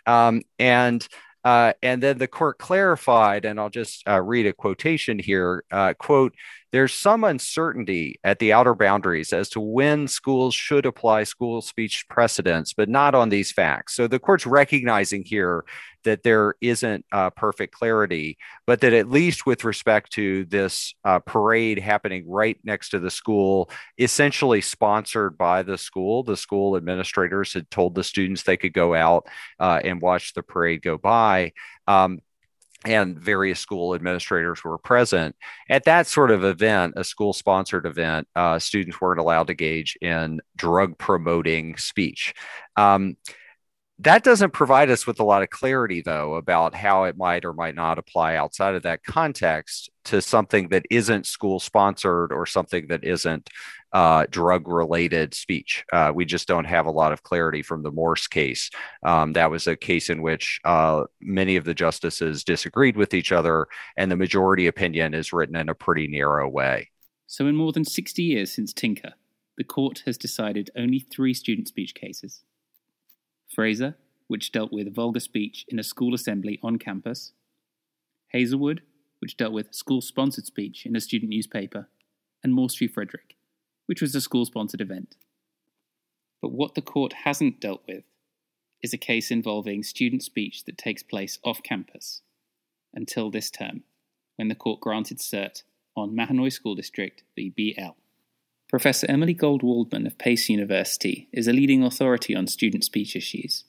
Um, 0.06 0.42
and 0.60 1.08
uh, 1.44 1.74
and 1.82 2.04
then 2.04 2.18
the 2.18 2.28
court 2.28 2.60
clarified, 2.60 3.46
and 3.46 3.60
I'll 3.60 3.70
just 3.70 4.08
uh, 4.08 4.22
read 4.22 4.46
a 4.46 4.54
quotation 4.54 5.18
here. 5.18 5.64
Uh, 5.72 5.94
quote, 5.98 6.36
there's 6.72 6.94
some 6.94 7.24
uncertainty 7.24 8.20
at 8.24 8.40
the 8.40 8.54
outer 8.54 8.74
boundaries 8.74 9.34
as 9.34 9.50
to 9.50 9.60
when 9.60 10.08
schools 10.08 10.56
should 10.56 10.86
apply 10.86 11.24
school 11.24 11.62
speech 11.62 12.06
precedents, 12.10 12.74
but 12.74 12.88
not 12.88 13.14
on 13.14 13.30
these 13.30 13.52
facts. 13.52 13.96
So 13.96 14.08
the 14.08 14.20
court's 14.20 14.46
recognizing 14.46 15.24
here 15.26 15.66
that 16.04 16.24
there 16.24 16.56
isn't 16.62 17.06
uh, 17.12 17.30
perfect 17.32 17.74
clarity, 17.74 18.38
but 18.66 18.82
that 18.82 18.94
at 18.94 19.10
least 19.10 19.46
with 19.46 19.64
respect 19.64 20.14
to 20.14 20.46
this 20.46 20.96
uh, 21.04 21.20
parade 21.20 21.78
happening 21.78 22.28
right 22.28 22.58
next 22.64 22.90
to 22.90 23.00
the 23.00 23.12
school, 23.12 23.70
essentially 23.98 24.62
sponsored 24.62 25.38
by 25.38 25.64
the 25.64 25.78
school, 25.78 26.24
the 26.24 26.38
school 26.38 26.78
administrators 26.78 27.54
had 27.54 27.70
told 27.70 27.96
the 27.96 28.04
students 28.04 28.44
they 28.44 28.58
could 28.58 28.74
go 28.74 28.96
out 28.96 29.28
uh, 29.60 29.80
and 29.84 30.02
watch 30.02 30.34
the 30.34 30.44
parade 30.44 30.82
go 30.82 30.98
by. 30.98 31.52
Um, 31.88 32.20
and 32.86 33.18
various 33.20 33.60
school 33.60 33.94
administrators 33.94 34.64
were 34.64 34.78
present. 34.78 35.36
At 35.70 35.86
that 35.86 36.08
sort 36.08 36.32
of 36.32 36.44
event, 36.44 36.94
a 36.98 37.04
school 37.04 37.34
sponsored 37.34 37.86
event, 37.86 38.28
uh, 38.36 38.60
students 38.60 39.00
weren't 39.00 39.20
allowed 39.20 39.48
to 39.48 39.54
engage 39.54 39.98
in 40.02 40.42
drug 40.56 40.98
promoting 40.98 41.78
speech. 41.78 42.34
Um, 42.76 43.18
that 44.00 44.24
doesn't 44.24 44.52
provide 44.52 44.90
us 44.90 45.06
with 45.06 45.20
a 45.20 45.24
lot 45.24 45.44
of 45.44 45.52
clarity, 45.52 46.02
though, 46.02 46.34
about 46.34 46.74
how 46.74 47.04
it 47.04 47.18
might 47.18 47.46
or 47.46 47.54
might 47.54 47.76
not 47.76 48.00
apply 48.00 48.36
outside 48.36 48.74
of 48.74 48.82
that 48.84 49.04
context 49.04 49.92
to 50.06 50.24
something 50.24 50.70
that 50.70 50.86
isn't 50.90 51.28
school 51.28 51.60
sponsored 51.60 52.32
or 52.32 52.48
something 52.48 52.88
that 52.88 53.04
isn't 53.04 53.48
uh, 53.94 54.26
drug 54.30 54.68
related 54.68 55.34
speech. 55.34 55.84
Uh, 55.92 56.12
we 56.14 56.26
just 56.26 56.48
don't 56.48 56.66
have 56.66 56.86
a 56.86 56.92
lot 56.92 57.12
of 57.12 57.24
clarity 57.24 57.62
from 57.62 57.84
the 57.84 57.92
Morse 57.92 58.28
case. 58.28 58.70
Um, 59.04 59.34
that 59.34 59.52
was 59.52 59.68
a 59.68 59.76
case 59.76 60.10
in 60.10 60.22
which 60.22 60.60
uh, 60.64 61.04
many 61.20 61.56
of 61.56 61.66
the 61.66 61.74
justices 61.74 62.44
disagreed 62.44 62.96
with 62.96 63.14
each 63.14 63.32
other, 63.32 63.68
and 63.98 64.12
the 64.12 64.16
majority 64.16 64.68
opinion 64.68 65.14
is 65.14 65.34
written 65.34 65.56
in 65.56 65.70
a 65.70 65.76
pretty 65.76 66.08
narrow 66.08 66.48
way. 66.48 66.90
So, 67.28 67.48
in 67.48 67.56
more 67.56 67.72
than 67.72 67.86
60 67.86 68.22
years 68.22 68.52
since 68.52 68.74
Tinker, 68.74 69.14
the 69.58 69.64
court 69.64 70.04
has 70.06 70.18
decided 70.18 70.70
only 70.76 71.00
three 71.00 71.34
student 71.34 71.68
speech 71.68 71.94
cases 71.94 72.44
Fraser, 73.54 73.96
which 74.28 74.52
dealt 74.52 74.72
with 74.72 74.94
vulgar 74.94 75.20
speech 75.20 75.66
in 75.68 75.78
a 75.78 75.84
school 75.84 76.14
assembly 76.14 76.60
on 76.64 76.80
campus, 76.80 77.34
Hazelwood, 78.30 78.82
which 79.20 79.38
dealt 79.38 79.54
with 79.54 79.74
school 79.74 80.02
sponsored 80.02 80.46
speech 80.46 80.86
in 80.86 80.96
a 80.96 81.02
student 81.02 81.30
newspaper, 81.30 81.90
and 82.44 82.54
Morse 82.54 82.76
v. 82.78 82.88
Frederick, 82.88 83.36
which 83.92 84.02
was 84.02 84.16
a 84.16 84.22
school 84.22 84.46
sponsored 84.46 84.80
event. 84.80 85.18
But 86.42 86.54
what 86.54 86.76
the 86.76 86.82
court 86.82 87.12
hasn't 87.26 87.60
dealt 87.60 87.82
with 87.90 88.06
is 88.82 88.94
a 88.94 88.98
case 88.98 89.30
involving 89.30 89.84
student 89.84 90.24
speech 90.24 90.64
that 90.64 90.78
takes 90.78 91.04
place 91.04 91.40
off 91.44 91.62
campus 91.62 92.22
until 92.94 93.30
this 93.30 93.52
term, 93.52 93.84
when 94.38 94.48
the 94.48 94.56
court 94.56 94.80
granted 94.80 95.18
cert 95.18 95.64
on 95.94 96.16
Mahanoy 96.16 96.54
School 96.54 96.74
District 96.74 97.24
v. 97.36 97.50
BL. 97.50 97.92
Professor 98.70 99.08
Emily 99.10 99.34
Gold 99.34 99.62
Waldman 99.62 100.08
of 100.08 100.18
Pace 100.18 100.48
University 100.48 101.28
is 101.34 101.50
a 101.50 101.52
leading 101.52 101.84
authority 101.84 102.34
on 102.34 102.48
student 102.48 102.86
speech 102.86 103.14
issues. 103.14 103.66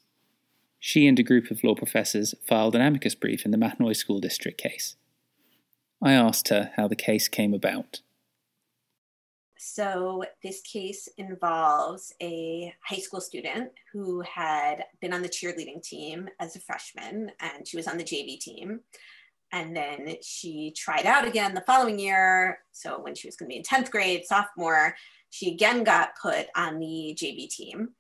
She 0.79 1.09
and 1.09 1.19
a 1.19 1.25
group 1.25 1.51
of 1.51 1.65
law 1.65 1.75
professors 1.75 2.33
filed 2.47 2.77
an 2.77 2.81
amicus 2.81 3.17
brief 3.17 3.45
in 3.45 3.51
the 3.51 3.59
Mahanoy 3.59 3.97
School 3.97 4.21
District 4.21 4.57
case. 4.57 4.95
I 6.01 6.13
asked 6.13 6.47
her 6.51 6.71
how 6.77 6.87
the 6.87 6.95
case 6.95 7.27
came 7.27 7.53
about. 7.53 8.03
So, 9.65 10.25
this 10.43 10.61
case 10.63 11.09
involves 11.19 12.13
a 12.21 12.75
high 12.85 12.99
school 12.99 13.21
student 13.21 13.71
who 13.93 14.21
had 14.23 14.87
been 15.01 15.13
on 15.13 15.23
the 15.23 15.29
cheerleading 15.29 15.81
team 15.81 16.29
as 16.41 16.57
a 16.57 16.61
freshman 16.61 17.31
and 17.39 17.67
she 17.67 17.77
was 17.77 17.87
on 17.87 17.97
the 17.97 18.03
JV 18.03 18.41
team. 18.41 18.81
And 19.53 19.77
then 19.77 20.17
she 20.21 20.73
tried 20.77 21.07
out 21.07 21.29
again 21.29 21.55
the 21.55 21.61
following 21.61 22.01
year. 22.01 22.59
So, 22.73 23.01
when 23.01 23.15
she 23.15 23.29
was 23.29 23.37
going 23.37 23.51
to 23.51 23.55
be 23.55 23.59
in 23.59 23.63
10th 23.63 23.93
grade, 23.93 24.25
sophomore, 24.27 24.97
she 25.31 25.53
again 25.53 25.85
got 25.85 26.19
put 26.21 26.49
on 26.57 26.81
the 26.81 27.17
JV 27.17 27.49
team. 27.49 27.91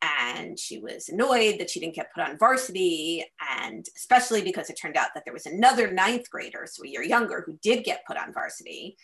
And 0.00 0.56
she 0.56 0.78
was 0.78 1.08
annoyed 1.08 1.58
that 1.58 1.68
she 1.68 1.80
didn't 1.80 1.96
get 1.96 2.14
put 2.14 2.22
on 2.22 2.38
varsity. 2.38 3.24
And 3.58 3.84
especially 3.96 4.42
because 4.42 4.70
it 4.70 4.78
turned 4.80 4.96
out 4.96 5.08
that 5.14 5.24
there 5.24 5.34
was 5.34 5.46
another 5.46 5.90
ninth 5.90 6.30
grader, 6.30 6.64
so 6.70 6.84
a 6.84 6.88
year 6.88 7.02
younger, 7.02 7.42
who 7.44 7.58
did 7.60 7.82
get 7.82 8.06
put 8.06 8.16
on 8.16 8.32
varsity. 8.32 8.96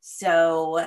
So 0.00 0.86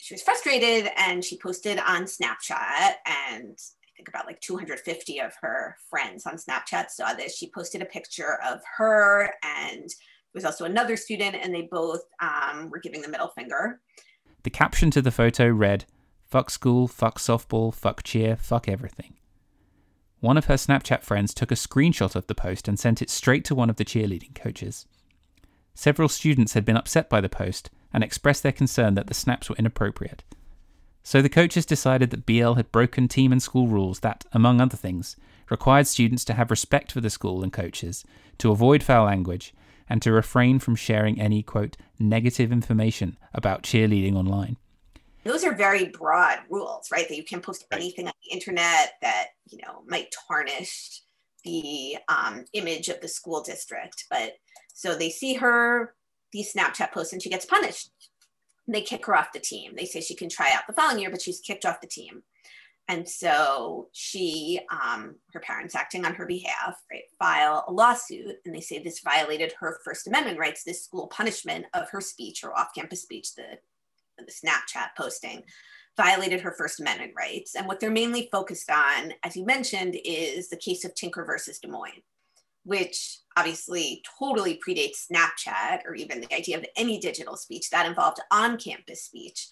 she 0.00 0.14
was 0.14 0.22
frustrated 0.22 0.90
and 0.96 1.22
she 1.22 1.36
posted 1.36 1.78
on 1.78 2.04
Snapchat 2.04 2.94
and 3.04 3.58
I 3.58 3.90
think 3.94 4.08
about 4.08 4.24
like 4.24 4.40
250 4.40 5.20
of 5.20 5.34
her 5.42 5.76
friends 5.90 6.24
on 6.24 6.36
Snapchat 6.36 6.88
saw 6.88 7.12
this. 7.12 7.36
She 7.36 7.50
posted 7.50 7.82
a 7.82 7.86
picture 7.86 8.38
of 8.48 8.60
her 8.78 9.34
and 9.42 9.82
there 9.82 10.32
was 10.32 10.46
also 10.46 10.64
another 10.64 10.96
student 10.96 11.36
and 11.36 11.54
they 11.54 11.68
both 11.70 12.00
um, 12.22 12.70
were 12.70 12.80
giving 12.80 13.02
the 13.02 13.10
middle 13.10 13.28
finger. 13.28 13.80
The 14.42 14.48
caption 14.48 14.90
to 14.92 15.02
the 15.02 15.10
photo 15.10 15.48
read, 15.50 15.84
fuck 16.24 16.48
school, 16.48 16.88
fuck 16.88 17.18
softball, 17.18 17.74
fuck 17.74 18.02
cheer, 18.02 18.36
fuck 18.36 18.68
everything. 18.68 19.16
One 20.20 20.38
of 20.38 20.46
her 20.46 20.54
Snapchat 20.54 21.02
friends 21.02 21.34
took 21.34 21.52
a 21.52 21.56
screenshot 21.56 22.16
of 22.16 22.26
the 22.26 22.34
post 22.34 22.68
and 22.68 22.78
sent 22.78 23.02
it 23.02 23.10
straight 23.10 23.44
to 23.46 23.54
one 23.54 23.68
of 23.68 23.76
the 23.76 23.84
cheerleading 23.84 24.34
coaches. 24.34 24.86
Several 25.74 26.08
students 26.08 26.54
had 26.54 26.64
been 26.64 26.76
upset 26.78 27.10
by 27.10 27.20
the 27.20 27.28
post 27.28 27.68
and 27.92 28.04
expressed 28.04 28.42
their 28.42 28.52
concern 28.52 28.94
that 28.94 29.06
the 29.06 29.14
snaps 29.14 29.48
were 29.48 29.56
inappropriate. 29.56 30.22
So 31.02 31.22
the 31.22 31.28
coaches 31.28 31.66
decided 31.66 32.10
that 32.10 32.26
BL 32.26 32.54
had 32.54 32.72
broken 32.72 33.08
team 33.08 33.32
and 33.32 33.42
school 33.42 33.68
rules 33.68 34.00
that, 34.00 34.24
among 34.32 34.60
other 34.60 34.76
things, 34.76 35.16
required 35.50 35.86
students 35.86 36.24
to 36.26 36.34
have 36.34 36.50
respect 36.50 36.92
for 36.92 37.00
the 37.00 37.10
school 37.10 37.42
and 37.42 37.52
coaches, 37.52 38.04
to 38.38 38.52
avoid 38.52 38.82
foul 38.82 39.06
language, 39.06 39.54
and 39.88 40.00
to 40.02 40.12
refrain 40.12 40.58
from 40.58 40.76
sharing 40.76 41.20
any, 41.20 41.42
quote, 41.42 41.76
negative 41.98 42.52
information 42.52 43.16
about 43.34 43.62
cheerleading 43.62 44.14
online. 44.14 44.56
Those 45.24 45.44
are 45.44 45.54
very 45.54 45.86
broad 45.86 46.38
rules, 46.48 46.88
right? 46.90 47.08
That 47.08 47.16
you 47.16 47.24
can 47.24 47.40
post 47.40 47.66
anything 47.72 48.06
on 48.06 48.12
the 48.24 48.34
internet 48.34 48.92
that, 49.02 49.28
you 49.50 49.58
know, 49.58 49.82
might 49.86 50.14
tarnish 50.28 51.02
the 51.44 51.96
um, 52.08 52.44
image 52.52 52.88
of 52.88 53.00
the 53.00 53.08
school 53.08 53.42
district. 53.42 54.04
But 54.08 54.34
so 54.72 54.94
they 54.94 55.10
see 55.10 55.34
her 55.34 55.94
these 56.32 56.52
Snapchat 56.52 56.92
posts 56.92 57.12
and 57.12 57.22
she 57.22 57.30
gets 57.30 57.46
punished. 57.46 57.90
They 58.66 58.82
kick 58.82 59.06
her 59.06 59.16
off 59.16 59.32
the 59.32 59.40
team. 59.40 59.72
They 59.76 59.84
say 59.84 60.00
she 60.00 60.14
can 60.14 60.28
try 60.28 60.50
out 60.54 60.66
the 60.66 60.72
following 60.72 61.00
year, 61.00 61.10
but 61.10 61.22
she's 61.22 61.40
kicked 61.40 61.64
off 61.64 61.80
the 61.80 61.86
team. 61.86 62.22
And 62.88 63.08
so 63.08 63.88
she, 63.92 64.60
um, 64.70 65.16
her 65.32 65.40
parents 65.40 65.76
acting 65.76 66.04
on 66.04 66.14
her 66.14 66.26
behalf, 66.26 66.76
right, 66.90 67.04
file 67.18 67.64
a 67.68 67.72
lawsuit 67.72 68.36
and 68.44 68.54
they 68.54 68.60
say 68.60 68.82
this 68.82 69.00
violated 69.00 69.52
her 69.60 69.78
First 69.84 70.08
Amendment 70.08 70.38
rights, 70.38 70.64
this 70.64 70.84
school 70.84 71.06
punishment 71.06 71.66
of 71.72 71.88
her 71.90 72.00
speech 72.00 72.42
or 72.42 72.56
off 72.58 72.74
campus 72.74 73.02
speech, 73.02 73.34
the, 73.36 73.58
the 74.18 74.32
Snapchat 74.32 74.88
posting 74.96 75.44
violated 75.96 76.40
her 76.40 76.52
First 76.52 76.80
Amendment 76.80 77.12
rights. 77.16 77.54
And 77.54 77.66
what 77.66 77.78
they're 77.78 77.90
mainly 77.90 78.28
focused 78.32 78.70
on, 78.70 79.12
as 79.22 79.36
you 79.36 79.44
mentioned, 79.44 79.96
is 80.04 80.48
the 80.48 80.56
case 80.56 80.84
of 80.84 80.94
Tinker 80.94 81.24
versus 81.24 81.58
Des 81.60 81.68
Moines 81.68 82.02
which 82.64 83.19
obviously 83.36 84.02
totally 84.18 84.60
predates 84.66 85.06
Snapchat 85.10 85.80
or 85.86 85.94
even 85.94 86.20
the 86.20 86.34
idea 86.34 86.58
of 86.58 86.64
any 86.76 86.98
digital 86.98 87.36
speech 87.36 87.70
that 87.70 87.86
involved 87.86 88.20
on 88.30 88.58
campus 88.58 89.04
speech. 89.04 89.48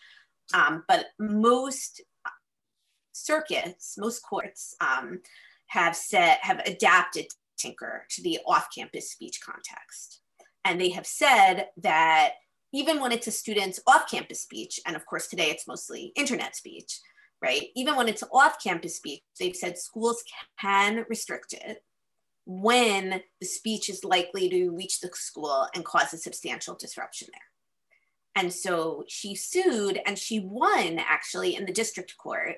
Um, 0.55 0.85
but 0.89 1.07
most 1.19 2.03
circuits, 3.13 3.97
most 3.99 4.21
courts 4.21 4.75
um, 4.81 5.21
have 5.69 5.95
said, 5.95 6.39
have 6.41 6.61
adapted 6.61 7.27
Tinker 7.59 8.07
to 8.11 8.23
the 8.23 8.39
off 8.47 8.69
campus 8.75 9.11
speech 9.11 9.41
context. 9.45 10.21
And 10.65 10.81
they 10.81 10.91
have 10.91 11.07
said 11.07 11.69
that 11.79 12.35
even 12.73 13.01
when 13.01 13.13
it's 13.13 13.27
a 13.27 13.33
student's 13.33 13.81
off 13.87 14.11
campus 14.11 14.43
speech, 14.43 14.81
and 14.87 14.97
of 14.97 15.07
course 15.07 15.27
today 15.29 15.47
it's 15.47 15.67
mostly 15.67 16.13
internet 16.17 16.57
speech, 16.57 17.01
right? 17.43 17.69
Even 17.75 17.97
when 17.97 18.09
it's 18.09 18.25
off 18.33 18.63
campus 18.63 18.97
speech, 18.97 19.23
they've 19.39 19.57
said 19.57 19.79
schools 19.79 20.23
can 20.61 21.05
restrict 21.09 21.53
it 21.53 21.83
when 22.51 23.21
the 23.41 23.47
speech 23.47 23.91
is 23.91 24.05
likely 24.05 24.49
to 24.49 24.71
reach 24.71 25.01
the 25.01 25.11
school 25.13 25.69
and 25.75 25.85
cause 25.85 26.15
a 26.15 26.17
substantial 26.19 26.75
disruption 26.75 27.29
there. 27.31 28.43
And 28.43 28.51
so 28.51 29.05
she 29.07 29.35
sued 29.35 30.01
and 30.07 30.19
she 30.19 30.41
won 30.41 30.99
actually 30.99 31.55
in 31.55 31.67
the 31.67 31.73
district 31.73 32.17
court. 32.17 32.57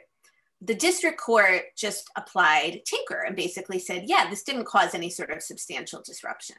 The 0.63 0.77
district 0.77 1.19
court 1.19 1.63
just 1.77 2.09
applied 2.17 2.83
Tinker 2.87 3.25
and 3.27 3.35
basically 3.35 3.81
said, 3.81 4.05
yeah, 4.07 4.31
this 4.31 4.45
didn't 4.45 4.67
cause 4.67 4.95
any 4.95 5.11
sort 5.11 5.31
of 5.33 5.43
substantial 5.43 6.03
disruption. 6.05 6.57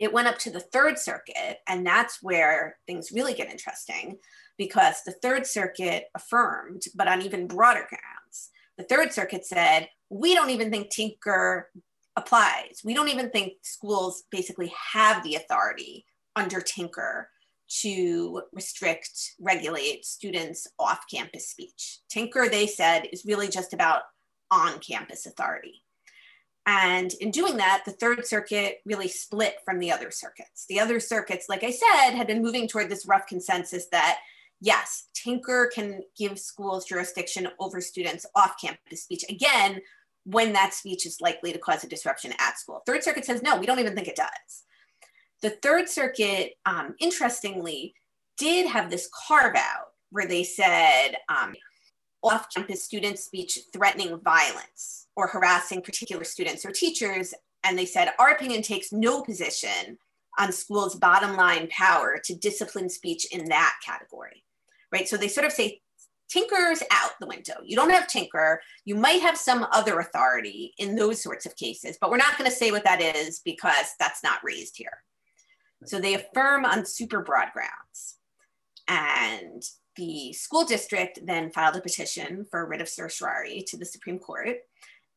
It 0.00 0.12
went 0.12 0.28
up 0.28 0.38
to 0.40 0.50
the 0.50 0.60
Third 0.60 0.98
Circuit, 0.98 1.58
and 1.66 1.86
that's 1.86 2.22
where 2.22 2.78
things 2.86 3.12
really 3.12 3.34
get 3.34 3.50
interesting 3.50 4.18
because 4.56 5.02
the 5.04 5.12
Third 5.12 5.46
Circuit 5.46 6.04
affirmed, 6.14 6.82
but 6.94 7.08
on 7.08 7.20
even 7.22 7.46
broader 7.46 7.86
grounds. 7.88 8.50
The 8.78 8.84
Third 8.84 9.12
Circuit 9.12 9.44
said, 9.44 9.88
we 10.08 10.34
don't 10.34 10.50
even 10.50 10.70
think 10.70 10.90
Tinker 10.90 11.70
applies. 12.16 12.80
We 12.84 12.94
don't 12.94 13.08
even 13.08 13.30
think 13.30 13.54
schools 13.62 14.24
basically 14.30 14.72
have 14.92 15.22
the 15.22 15.36
authority 15.36 16.06
under 16.34 16.60
Tinker 16.60 17.28
to 17.68 18.42
restrict, 18.52 19.34
regulate 19.40 20.04
students 20.04 20.66
off 20.78 21.04
campus 21.12 21.48
speech. 21.48 22.00
Tinker, 22.08 22.48
they 22.48 22.66
said, 22.66 23.08
is 23.12 23.24
really 23.24 23.48
just 23.48 23.72
about 23.72 24.02
on 24.50 24.78
campus 24.78 25.26
authority. 25.26 25.82
And 26.66 27.12
in 27.14 27.30
doing 27.30 27.56
that, 27.58 27.82
the 27.84 27.92
Third 27.92 28.26
Circuit 28.26 28.78
really 28.84 29.08
split 29.08 29.56
from 29.64 29.78
the 29.78 29.92
other 29.92 30.10
circuits. 30.10 30.66
The 30.68 30.80
other 30.80 30.98
circuits, 30.98 31.46
like 31.48 31.62
I 31.62 31.70
said, 31.70 32.16
had 32.16 32.26
been 32.26 32.42
moving 32.42 32.66
toward 32.66 32.88
this 32.88 33.06
rough 33.06 33.26
consensus 33.26 33.86
that 33.92 34.18
yes, 34.60 35.08
Tinker 35.14 35.70
can 35.74 36.02
give 36.16 36.38
schools 36.38 36.86
jurisdiction 36.86 37.48
over 37.58 37.80
students 37.80 38.26
off 38.34 38.60
campus 38.60 39.02
speech. 39.02 39.24
Again, 39.28 39.80
when 40.26 40.52
that 40.52 40.74
speech 40.74 41.06
is 41.06 41.20
likely 41.20 41.52
to 41.52 41.58
cause 41.58 41.84
a 41.84 41.88
disruption 41.88 42.32
at 42.40 42.58
school. 42.58 42.82
Third 42.84 43.04
Circuit 43.04 43.24
says, 43.24 43.42
no, 43.42 43.56
we 43.56 43.64
don't 43.64 43.78
even 43.78 43.94
think 43.94 44.08
it 44.08 44.16
does. 44.16 44.64
The 45.40 45.50
Third 45.50 45.88
Circuit, 45.88 46.54
um, 46.66 46.96
interestingly, 46.98 47.94
did 48.36 48.66
have 48.66 48.90
this 48.90 49.08
carve 49.28 49.54
out 49.54 49.92
where 50.10 50.26
they 50.26 50.42
said 50.42 51.12
um, 51.28 51.54
off 52.22 52.48
campus 52.52 52.82
student 52.82 53.18
speech 53.18 53.60
threatening 53.72 54.18
violence 54.18 55.06
or 55.14 55.28
harassing 55.28 55.80
particular 55.80 56.24
students 56.24 56.66
or 56.66 56.72
teachers. 56.72 57.32
And 57.62 57.78
they 57.78 57.86
said, 57.86 58.10
our 58.18 58.30
opinion 58.30 58.62
takes 58.62 58.92
no 58.92 59.22
position 59.22 59.98
on 60.38 60.52
schools' 60.52 60.96
bottom 60.96 61.36
line 61.36 61.68
power 61.70 62.20
to 62.24 62.34
discipline 62.34 62.88
speech 62.88 63.26
in 63.32 63.48
that 63.48 63.76
category, 63.84 64.44
right? 64.92 65.08
So 65.08 65.16
they 65.16 65.28
sort 65.28 65.46
of 65.46 65.52
say 65.52 65.80
Tinker's 66.28 66.82
out 66.90 67.12
the 67.20 67.26
window. 67.26 67.54
You 67.64 67.76
don't 67.76 67.90
have 67.90 68.08
Tinker. 68.08 68.60
You 68.84 68.94
might 68.96 69.22
have 69.22 69.36
some 69.36 69.66
other 69.72 69.98
authority 70.00 70.74
in 70.78 70.96
those 70.96 71.22
sorts 71.22 71.46
of 71.46 71.56
cases, 71.56 71.98
but 72.00 72.10
we're 72.10 72.16
not 72.16 72.36
going 72.38 72.50
to 72.50 72.56
say 72.56 72.70
what 72.70 72.84
that 72.84 73.00
is 73.00 73.40
because 73.44 73.94
that's 73.98 74.22
not 74.22 74.40
raised 74.42 74.76
here. 74.76 74.98
So 75.84 76.00
they 76.00 76.14
affirm 76.14 76.64
on 76.64 76.84
super 76.84 77.20
broad 77.22 77.48
grounds. 77.52 78.16
And 78.88 79.62
the 79.96 80.32
school 80.32 80.64
district 80.64 81.20
then 81.24 81.50
filed 81.50 81.76
a 81.76 81.80
petition 81.80 82.46
for 82.50 82.66
writ 82.66 82.80
of 82.80 82.88
certiorari 82.88 83.62
to 83.68 83.76
the 83.76 83.84
Supreme 83.84 84.18
Court. 84.18 84.56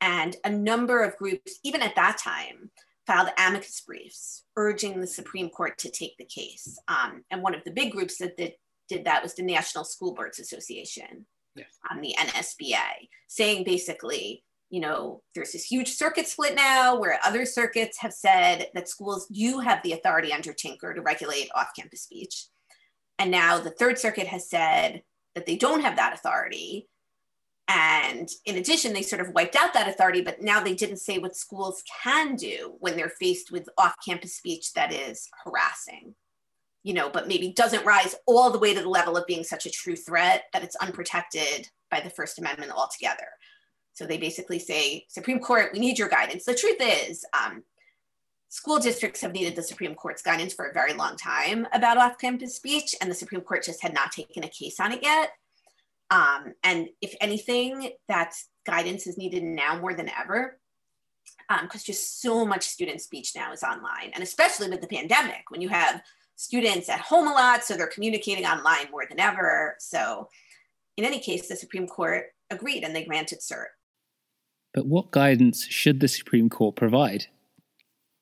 And 0.02 0.36
a 0.44 0.50
number 0.50 1.04
of 1.04 1.18
groups, 1.18 1.60
even 1.64 1.82
at 1.82 1.96
that 1.96 2.18
time, 2.18 2.72
filed 3.06 3.30
amicus 3.38 3.82
briefs 3.82 4.44
urging 4.56 5.00
the 5.00 5.08
Supreme 5.08 5.50
Court 5.50 5.78
to 5.80 5.90
take 5.90 6.18
the 6.18 6.26
case. 6.26 6.78
Um, 6.88 7.24
and 7.32 7.42
one 7.42 7.56
of 7.56 7.64
the 7.64 7.72
big 7.72 7.92
groups 7.92 8.18
that, 8.20 8.38
that 8.38 8.54
did 8.90 9.06
that 9.06 9.24
was 9.24 9.36
the 9.36 9.44
National 9.44 9.84
School 9.86 10.14
Boards 10.14 10.40
Association 10.40 11.26
yes. 11.56 11.68
on 11.90 12.02
the 12.02 12.16
NSBA, 12.18 13.08
saying 13.28 13.64
basically, 13.64 14.44
you 14.70 14.82
know, 14.82 15.22
there's 15.34 15.52
this 15.52 15.66
huge 15.66 15.90
circuit 15.90 16.28
split 16.28 16.56
now 16.56 17.00
where 17.00 17.20
other 17.24 17.46
circuits 17.46 17.98
have 18.00 18.14
said 18.14 18.68
that 18.74 18.90
schools 18.90 19.28
do 19.28 19.60
have 19.60 19.82
the 19.84 19.94
authority 19.94 20.34
under 20.34 20.54
Tinker 20.54 20.94
to 20.94 21.02
regulate 21.02 21.50
off 21.56 21.70
campus 21.78 22.02
speech. 22.02 22.48
And 23.18 23.32
now 23.32 23.60
the 23.60 23.72
Third 23.72 23.98
Circuit 23.98 24.28
has 24.28 24.50
said 24.50 25.04
that 25.36 25.46
they 25.46 25.56
don't 25.56 25.82
have 25.82 25.96
that 25.96 26.14
authority. 26.14 26.88
And 27.68 28.30
in 28.46 28.58
addition, 28.58 28.94
they 28.94 29.02
sort 29.02 29.22
of 29.22 29.34
wiped 29.34 29.56
out 29.56 29.74
that 29.74 29.88
authority, 29.88 30.22
but 30.22 30.42
now 30.42 30.64
they 30.64 30.74
didn't 30.74 30.98
say 30.98 31.20
what 31.20 31.36
schools 31.36 31.84
can 32.04 32.36
do 32.36 32.76
when 32.80 32.96
they're 32.96 33.10
faced 33.10 33.52
with 33.52 33.70
off 33.78 33.96
campus 34.08 34.36
speech 34.36 34.74
that 34.74 34.92
is 34.94 35.28
harassing 35.44 36.16
you 36.84 36.94
know, 36.94 37.10
but 37.10 37.28
maybe 37.28 37.52
doesn't 37.52 37.86
rise 37.86 38.16
all 38.26 38.52
the 38.52 38.60
way 38.60 38.74
to 38.74 38.82
the 38.82 38.90
level 38.90 39.18
of 39.18 39.28
being 39.28 39.44
such 39.44 39.66
a 39.66 39.72
true 39.72 39.96
threat 39.96 40.46
that 40.54 40.64
it's 40.64 40.76
unprotected 40.78 41.68
by 41.92 42.00
the 42.00 42.10
First 42.10 42.40
Amendment 42.40 42.72
altogether. 42.72 43.28
So 43.94 44.06
they 44.06 44.18
basically 44.18 44.60
say, 44.60 45.06
Supreme 45.10 45.40
Court, 45.40 45.72
we 45.74 45.80
need 45.80 46.00
your 46.00 46.08
guidance. 46.08 46.46
The 46.46 46.56
truth 46.56 46.78
is, 46.80 47.26
um, 47.38 47.64
school 48.48 48.80
districts 48.80 49.22
have 49.22 49.34
needed 49.34 49.56
the 49.56 49.64
Supreme 49.64 49.94
Court's 49.94 50.22
guidance 50.22 50.54
for 50.54 50.66
a 50.66 50.74
very 50.74 50.94
long 50.94 51.18
time 51.18 51.68
about 51.74 51.98
off 51.98 52.18
campus 52.18 52.56
speech, 52.56 52.96
and 53.02 53.12
the 53.12 53.16
Supreme 53.16 53.42
Court 53.42 53.64
just 53.64 53.82
had 53.82 53.94
not 53.94 54.12
taken 54.12 54.44
a 54.44 54.50
case 54.50 54.80
on 54.80 54.94
it 54.94 55.04
yet. 55.04 55.32
Um, 56.12 56.54
and 56.64 56.90
if 57.02 57.14
anything, 57.22 57.92
that 58.08 58.34
guidance 58.66 59.06
is 59.06 59.18
needed 59.18 59.44
now 59.44 59.80
more 59.80 59.94
than 59.94 60.10
ever 60.18 60.60
because 61.48 61.82
um, 61.82 61.86
just 61.86 62.22
so 62.22 62.46
much 62.46 62.64
student 62.64 63.02
speech 63.02 63.34
now 63.36 63.52
is 63.52 63.64
online, 63.64 64.12
and 64.14 64.24
especially 64.24 64.70
with 64.70 64.82
the 64.82 64.88
pandemic, 64.88 65.44
when 65.50 65.62
you 65.62 65.70
have 65.70 66.02
students 66.40 66.88
at 66.88 67.02
home 67.02 67.28
a 67.28 67.34
lot, 67.34 67.66
so 67.66 67.76
they're 67.76 67.88
communicating 67.88 68.46
online 68.46 68.90
more 68.92 69.04
than 69.08 69.20
ever. 69.20 69.76
So, 69.78 70.30
in 70.96 71.04
any 71.04 71.20
case, 71.20 71.50
the 71.50 71.56
Supreme 71.58 71.86
Court 71.86 72.28
agreed 72.50 72.84
and 72.84 72.96
they 72.96 73.04
granted 73.04 73.40
cert. 73.40 73.66
But 74.74 74.86
what 74.86 75.12
guidance 75.12 75.66
should 75.66 76.00
the 76.00 76.08
Supreme 76.08 76.50
Court 76.50 76.78
provide? 76.78 77.26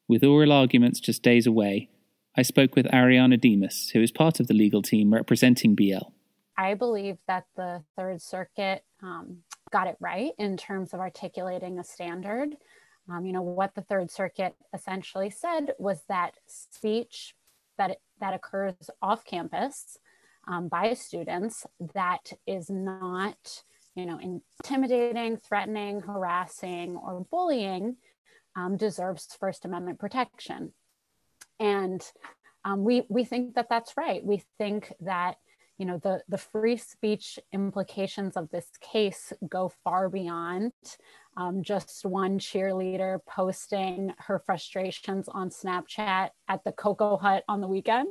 With 0.07 0.23
oral 0.23 0.51
arguments 0.51 0.99
just 0.99 1.21
days 1.21 1.45
away, 1.45 1.89
I 2.35 2.41
spoke 2.41 2.75
with 2.75 2.87
Ariana 2.87 3.39
Demas, 3.39 3.91
who 3.91 4.01
is 4.01 4.11
part 4.11 4.39
of 4.39 4.47
the 4.47 4.53
legal 4.55 4.81
team 4.81 5.13
representing 5.13 5.75
BL. 5.75 6.09
I 6.57 6.73
believe 6.73 7.17
that 7.27 7.45
the 7.55 7.83
Third 7.95 8.19
Circuit 8.19 8.83
um, 9.03 9.43
got 9.71 9.85
it 9.85 9.97
right 9.99 10.31
in 10.39 10.57
terms 10.57 10.93
of 10.93 10.99
articulating 10.99 11.77
a 11.77 11.83
standard. 11.83 12.55
Um, 13.09 13.27
you 13.27 13.31
know, 13.31 13.43
what 13.43 13.75
the 13.75 13.81
Third 13.81 14.09
Circuit 14.09 14.55
essentially 14.73 15.29
said 15.29 15.73
was 15.77 16.01
that 16.09 16.33
speech 16.47 17.35
that 17.77 17.97
that 18.19 18.33
occurs 18.33 18.89
off 19.01 19.23
campus 19.25 19.97
um, 20.47 20.67
by 20.67 20.93
students 20.93 21.65
that 21.93 22.31
is 22.45 22.69
not 22.69 23.63
you 23.95 24.05
know 24.05 24.19
intimidating 24.19 25.37
threatening 25.37 26.01
harassing 26.01 26.95
or 26.95 27.25
bullying 27.31 27.97
um, 28.57 28.75
deserves 28.75 29.27
first 29.39 29.63
amendment 29.65 29.99
protection. 29.99 30.73
And 31.59 32.03
um, 32.65 32.83
we 32.83 33.03
we 33.07 33.23
think 33.23 33.55
that 33.55 33.69
that's 33.69 33.95
right. 33.95 34.23
We 34.23 34.43
think 34.57 34.91
that 35.01 35.35
you 35.77 35.85
know 35.85 35.99
the 35.99 36.21
the 36.27 36.37
free 36.37 36.77
speech 36.77 37.39
implications 37.53 38.35
of 38.35 38.49
this 38.49 38.67
case 38.81 39.31
go 39.47 39.71
far 39.83 40.09
beyond 40.09 40.73
um, 41.37 41.61
just 41.61 42.03
one 42.03 42.39
cheerleader 42.39 43.19
posting 43.27 44.13
her 44.17 44.39
frustrations 44.39 45.29
on 45.29 45.49
Snapchat 45.49 46.31
at 46.47 46.63
the 46.63 46.71
Cocoa 46.71 47.15
Hut 47.15 47.43
on 47.47 47.61
the 47.61 47.67
weekend. 47.67 48.07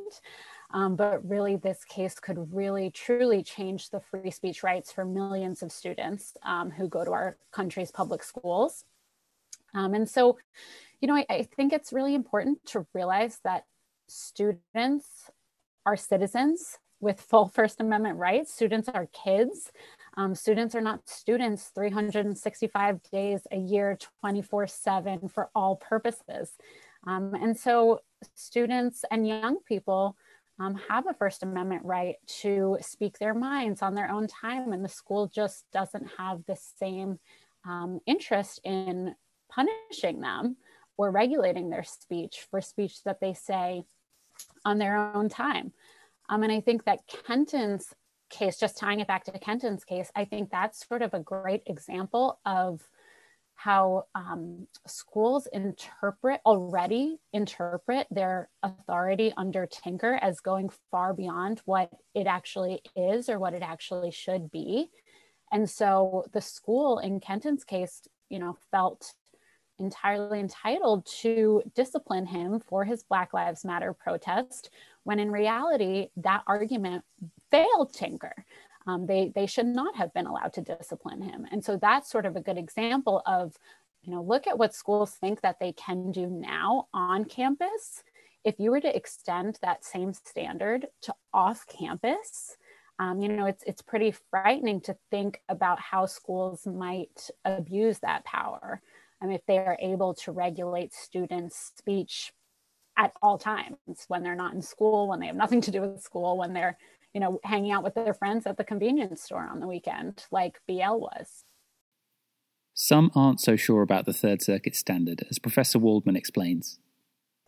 Um, 0.73 0.97
but 0.97 1.29
really, 1.29 1.57
this 1.57 1.85
case 1.85 2.19
could 2.19 2.55
really 2.55 2.91
truly 2.91 3.43
change 3.43 3.91
the 3.91 4.01
free 4.01 4.31
speech 4.31 4.63
rights 4.63 4.93
for 4.93 5.05
millions 5.05 5.63
of 5.63 5.73
students 5.73 6.37
um, 6.45 6.71
who 6.71 6.89
go 6.89 7.05
to 7.05 7.13
our 7.13 7.37
country's 7.53 7.91
public 7.91 8.23
schools. 8.23 8.85
Um, 9.75 9.95
and 9.95 10.09
so, 10.09 10.39
you 11.01 11.09
know, 11.09 11.17
I, 11.17 11.27
I 11.29 11.43
think 11.43 11.73
it's 11.73 11.93
really 11.93 12.15
important 12.15 12.65
to 12.67 12.87
realize 12.95 13.41
that 13.45 13.65
students 14.09 15.31
are 15.85 15.97
citizens 15.97 16.79
with 17.01 17.21
full 17.21 17.49
First 17.49 17.81
Amendment 17.81 18.19
rights. 18.19 18.55
Students 18.55 18.89
are 18.89 19.09
kids. 19.13 19.71
Um, 20.17 20.35
students 20.35 20.75
are 20.75 20.81
not 20.81 21.09
students 21.09 21.71
365 21.75 23.01
days 23.13 23.47
a 23.53 23.59
year, 23.59 23.99
24 24.21 24.67
7 24.67 25.29
for 25.29 25.51
all 25.55 25.77
purposes. 25.77 26.53
Um, 27.07 27.35
and 27.35 27.57
so, 27.57 28.01
students 28.35 29.05
and 29.11 29.29
young 29.29 29.59
people 29.69 30.17
um, 30.59 30.81
have 30.89 31.07
a 31.07 31.15
First 31.15 31.43
Amendment 31.43 31.85
right 31.85 32.17
to 32.41 32.79
speak 32.81 33.19
their 33.19 33.35
minds 33.35 33.83
on 33.83 33.95
their 33.95 34.11
own 34.11 34.27
time, 34.27 34.73
and 34.73 34.85
the 34.85 34.89
school 34.89 35.27
just 35.27 35.65
doesn't 35.73 36.09
have 36.17 36.41
the 36.47 36.57
same 36.57 37.19
um, 37.67 38.01
interest 38.07 38.61
in 38.65 39.15
punishing 39.51 40.21
them 40.21 40.57
or 40.97 41.11
regulating 41.11 41.69
their 41.69 41.85
speech 41.85 42.47
for 42.51 42.61
speech 42.61 43.03
that 43.05 43.21
they 43.21 43.35
say 43.35 43.85
on 44.65 44.79
their 44.79 44.97
own 44.97 45.29
time. 45.29 45.73
Um, 46.29 46.43
and 46.43 46.51
I 46.51 46.61
think 46.61 46.85
that 46.85 47.07
Kenton's 47.07 47.93
case, 48.31 48.59
just 48.59 48.79
tying 48.79 49.01
it 49.01 49.07
back 49.07 49.25
to 49.25 49.39
Kenton's 49.39 49.85
case, 49.85 50.11
I 50.15 50.25
think 50.25 50.51
that's 50.51 50.87
sort 50.87 51.03
of 51.03 51.15
a 51.15 51.21
great 51.21 51.63
example 51.67 52.39
of 52.45 52.83
how 53.55 54.05
um, 54.15 54.67
schools 54.87 55.49
interpret 55.53 56.41
already 56.45 57.19
interpret 57.33 58.07
their 58.11 58.51
authority 58.63 59.33
under 59.37 59.67
Tinker 59.67 60.19
as 60.21 60.41
going 60.41 60.71
far 60.91 61.15
beyond 61.15 61.63
what 61.65 61.91
it 62.15 62.27
actually 62.27 62.83
is 62.95 63.31
or 63.31 63.39
what 63.39 63.55
it 63.55 63.63
actually 63.63 64.11
should 64.11 64.51
be. 64.51 64.91
And 65.51 65.69
so 65.69 66.27
the 66.33 66.41
school 66.41 66.99
in 66.99 67.19
Kenton's 67.19 67.65
case, 67.65 68.03
you 68.29 68.39
know, 68.39 68.59
felt 68.71 69.15
entirely 69.79 70.41
entitled 70.41 71.07
to 71.07 71.63
discipline 71.75 72.27
him 72.27 72.61
for 72.61 72.85
his 72.85 73.03
Black 73.05 73.33
Lives 73.33 73.65
Matter 73.65 73.95
protest, 73.95 74.71
when 75.05 75.19
in 75.19 75.31
reality, 75.31 76.09
that 76.17 76.43
argument 76.47 77.05
failed 77.51 77.93
Tinker. 77.93 78.45
Um, 78.87 79.07
they, 79.07 79.33
they 79.35 79.47
should 79.47 79.67
not 79.67 79.97
have 79.97 80.15
been 80.15 80.27
allowed 80.27 80.53
to 80.55 80.61
discipline 80.61 81.21
him. 81.23 81.47
And 81.51 81.65
so 81.65 81.77
that's 81.77 82.11
sort 82.11 82.27
of 82.27 82.37
a 82.37 82.41
good 82.41 82.59
example 82.59 83.23
of, 83.27 83.57
you 84.03 84.13
know, 84.13 84.23
look 84.23 84.47
at 84.47 84.59
what 84.59 84.75
schools 84.75 85.13
think 85.13 85.41
that 85.41 85.59
they 85.59 85.73
can 85.73 86.13
do 86.13 86.27
now 86.27 86.87
on 86.95 87.25
campus. 87.25 88.05
If 88.45 88.61
you 88.61 88.71
were 88.71 88.81
to 88.81 88.97
extend 88.97 89.59
that 89.63 89.85
same 89.85 90.13
standard 90.13 90.87
to 91.03 91.15
off 91.35 91.67
campus, 91.67 92.57
um, 93.01 93.21
you 93.21 93.29
know, 93.29 93.47
it's, 93.47 93.65
it's 93.67 93.83
pretty 93.83 94.15
frightening 94.31 94.81
to 94.83 94.97
think 95.11 95.43
about 95.49 95.81
how 95.81 96.07
schools 96.07 96.67
might 96.67 97.29
abuse 97.45 97.99
that 98.01 98.25
power. 98.25 98.81
If 99.29 99.45
they 99.47 99.59
are 99.59 99.77
able 99.81 100.15
to 100.15 100.31
regulate 100.31 100.95
students' 100.95 101.73
speech 101.77 102.33
at 102.97 103.13
all 103.21 103.39
times 103.39 103.77
when 104.07 104.23
they're 104.23 104.37
not 104.37 104.55
in 104.55 104.63
school, 104.63 105.09
when 105.09 105.19
they 105.19 105.27
have 105.27 105.35
nothing 105.35 105.61
to 105.63 105.73
do 105.73 105.81
with 105.81 106.01
school, 106.01 106.39
when 106.39 106.53
they're 106.53 106.79
you 107.17 107.21
know, 107.21 107.41
hanging 107.45 107.73
out 107.73 107.83
with 107.83 107.95
their 107.95 108.13
friends 108.13 108.47
at 108.47 108.59
the 108.59 108.63
convenience 108.63 109.23
store 109.23 109.49
on 109.51 109.59
the 109.59 109.67
weekend, 109.67 110.27
like 110.31 110.61
BL 110.69 110.99
was. 110.99 111.45
Some 112.75 113.11
aren't 113.15 113.41
so 113.41 113.57
sure 113.57 113.81
about 113.81 114.05
the 114.05 114.13
Third 114.13 114.43
Circuit 114.43 114.77
standard, 114.77 115.25
as 115.31 115.39
Professor 115.39 115.79
Waldman 115.79 116.15
explains. 116.15 116.79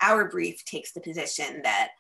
Our 0.00 0.26
brief 0.26 0.64
takes 0.64 0.92
the 0.92 1.02
position 1.02 1.61
that 1.64 1.90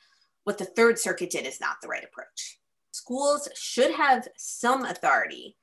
what 0.44 0.56
the 0.56 0.64
Third 0.64 0.98
Circuit 0.98 1.28
did 1.28 1.46
is 1.46 1.60
not 1.60 1.76
the 1.82 1.88
right 1.88 2.02
approach. 2.02 2.58
Schools 2.92 3.50
should 3.54 3.92
have 3.92 4.26
some 4.38 4.86
authority 4.86 5.58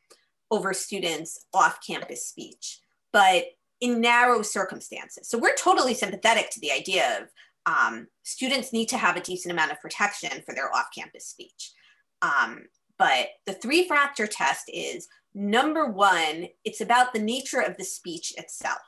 over 0.51 0.75
students' 0.75 1.43
off 1.55 1.79
campus 1.83 2.23
speech, 2.23 2.81
but 3.11 3.45
in 3.81 3.99
narrow 3.99 4.43
circumstances. 4.43 5.27
So 5.27 5.39
we're 5.39 5.55
totally 5.55 5.95
sympathetic 5.95 6.51
to 6.51 6.59
the 6.59 6.71
idea 6.71 7.17
of 7.19 7.29
um, 7.65 8.09
students 8.21 8.71
need 8.71 8.89
to 8.89 8.97
have 8.99 9.17
a 9.17 9.21
decent 9.21 9.51
amount 9.51 9.71
of 9.71 9.81
protection 9.81 10.43
for 10.45 10.53
their 10.53 10.71
off 10.71 10.89
campus 10.95 11.25
speech. 11.25 11.71
Um, 12.21 12.63
but 12.97 13.29
the 13.45 13.53
three 13.53 13.87
factor 13.87 14.27
test 14.27 14.69
is 14.73 15.07
number 15.33 15.87
one, 15.87 16.47
it's 16.63 16.81
about 16.81 17.13
the 17.13 17.19
nature 17.19 17.59
of 17.59 17.77
the 17.77 17.83
speech 17.83 18.33
itself. 18.37 18.79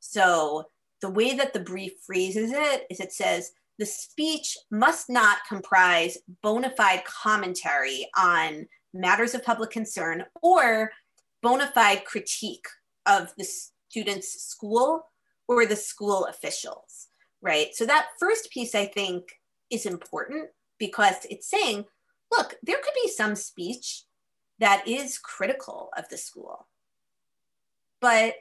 So 0.00 0.64
the 1.00 1.10
way 1.10 1.34
that 1.34 1.52
the 1.52 1.60
brief 1.60 1.92
phrases 2.06 2.52
it 2.52 2.86
is 2.90 3.00
it 3.00 3.12
says 3.12 3.52
the 3.78 3.86
speech 3.86 4.58
must 4.70 5.08
not 5.08 5.38
comprise 5.48 6.18
bona 6.42 6.70
fide 6.76 7.04
commentary 7.04 8.06
on 8.16 8.66
matters 8.92 9.34
of 9.34 9.44
public 9.44 9.70
concern 9.70 10.24
or 10.42 10.90
bona 11.42 11.70
fide 11.74 12.04
critique 12.04 12.66
of 13.06 13.32
the 13.38 13.46
student's 13.88 14.42
school 14.42 15.06
or 15.48 15.64
the 15.64 15.76
school 15.76 16.26
officials, 16.26 17.08
right? 17.40 17.74
So 17.74 17.86
that 17.86 18.08
first 18.18 18.50
piece 18.50 18.74
I 18.74 18.86
think 18.86 19.24
is 19.70 19.86
important 19.86 20.50
because 20.78 21.14
it's 21.30 21.48
saying 21.48 21.86
look, 22.30 22.56
there 22.62 22.78
could 22.82 22.94
be 23.02 23.10
some 23.10 23.34
speech 23.34 24.04
that 24.58 24.86
is 24.86 25.18
critical 25.18 25.90
of 25.96 26.08
the 26.08 26.16
school. 26.16 26.66
But 28.00 28.34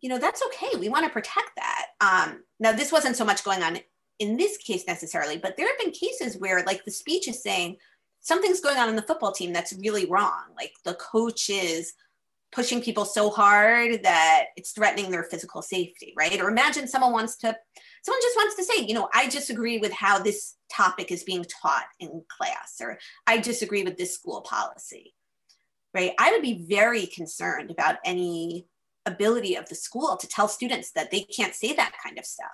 you 0.00 0.08
know 0.08 0.18
that's 0.18 0.42
okay. 0.46 0.78
We 0.78 0.88
want 0.88 1.04
to 1.04 1.10
protect 1.10 1.50
that. 1.56 1.86
Um, 2.00 2.42
now, 2.60 2.72
this 2.72 2.92
wasn't 2.92 3.16
so 3.16 3.24
much 3.24 3.44
going 3.44 3.62
on 3.62 3.78
in 4.18 4.36
this 4.36 4.56
case 4.56 4.86
necessarily, 4.86 5.36
but 5.36 5.56
there 5.56 5.66
have 5.66 5.78
been 5.78 5.90
cases 5.90 6.38
where, 6.38 6.64
like, 6.64 6.84
the 6.84 6.90
speech 6.90 7.28
is 7.28 7.42
saying 7.42 7.76
something's 8.20 8.60
going 8.60 8.78
on 8.78 8.88
in 8.88 8.96
the 8.96 9.02
football 9.02 9.32
team 9.32 9.52
that's 9.52 9.72
really 9.74 10.06
wrong. 10.06 10.42
Like, 10.56 10.72
the 10.84 10.94
coach 10.94 11.50
is 11.50 11.92
pushing 12.52 12.80
people 12.80 13.04
so 13.04 13.30
hard 13.30 14.02
that 14.02 14.46
it's 14.56 14.72
threatening 14.72 15.10
their 15.10 15.24
physical 15.24 15.60
safety, 15.60 16.14
right? 16.16 16.40
Or 16.40 16.48
imagine 16.48 16.88
someone 16.88 17.12
wants 17.12 17.36
to, 17.38 17.56
someone 18.02 18.22
just 18.22 18.36
wants 18.36 18.56
to 18.56 18.64
say, 18.64 18.84
you 18.86 18.94
know, 18.94 19.08
I 19.12 19.28
disagree 19.28 19.78
with 19.78 19.92
how 19.92 20.18
this 20.18 20.54
topic 20.72 21.10
is 21.10 21.24
being 21.24 21.44
taught 21.44 21.86
in 22.00 22.22
class, 22.28 22.78
or 22.80 22.98
I 23.26 23.38
disagree 23.38 23.82
with 23.82 23.96
this 23.96 24.14
school 24.14 24.40
policy, 24.42 25.14
right? 25.94 26.12
I 26.18 26.32
would 26.32 26.42
be 26.42 26.66
very 26.68 27.06
concerned 27.06 27.70
about 27.70 27.96
any 28.04 28.66
ability 29.06 29.54
of 29.54 29.68
the 29.68 29.74
school 29.74 30.16
to 30.16 30.26
tell 30.26 30.48
students 30.48 30.92
that 30.92 31.10
they 31.10 31.20
can't 31.20 31.54
say 31.54 31.72
that 31.74 31.92
kind 32.04 32.18
of 32.18 32.24
stuff 32.24 32.50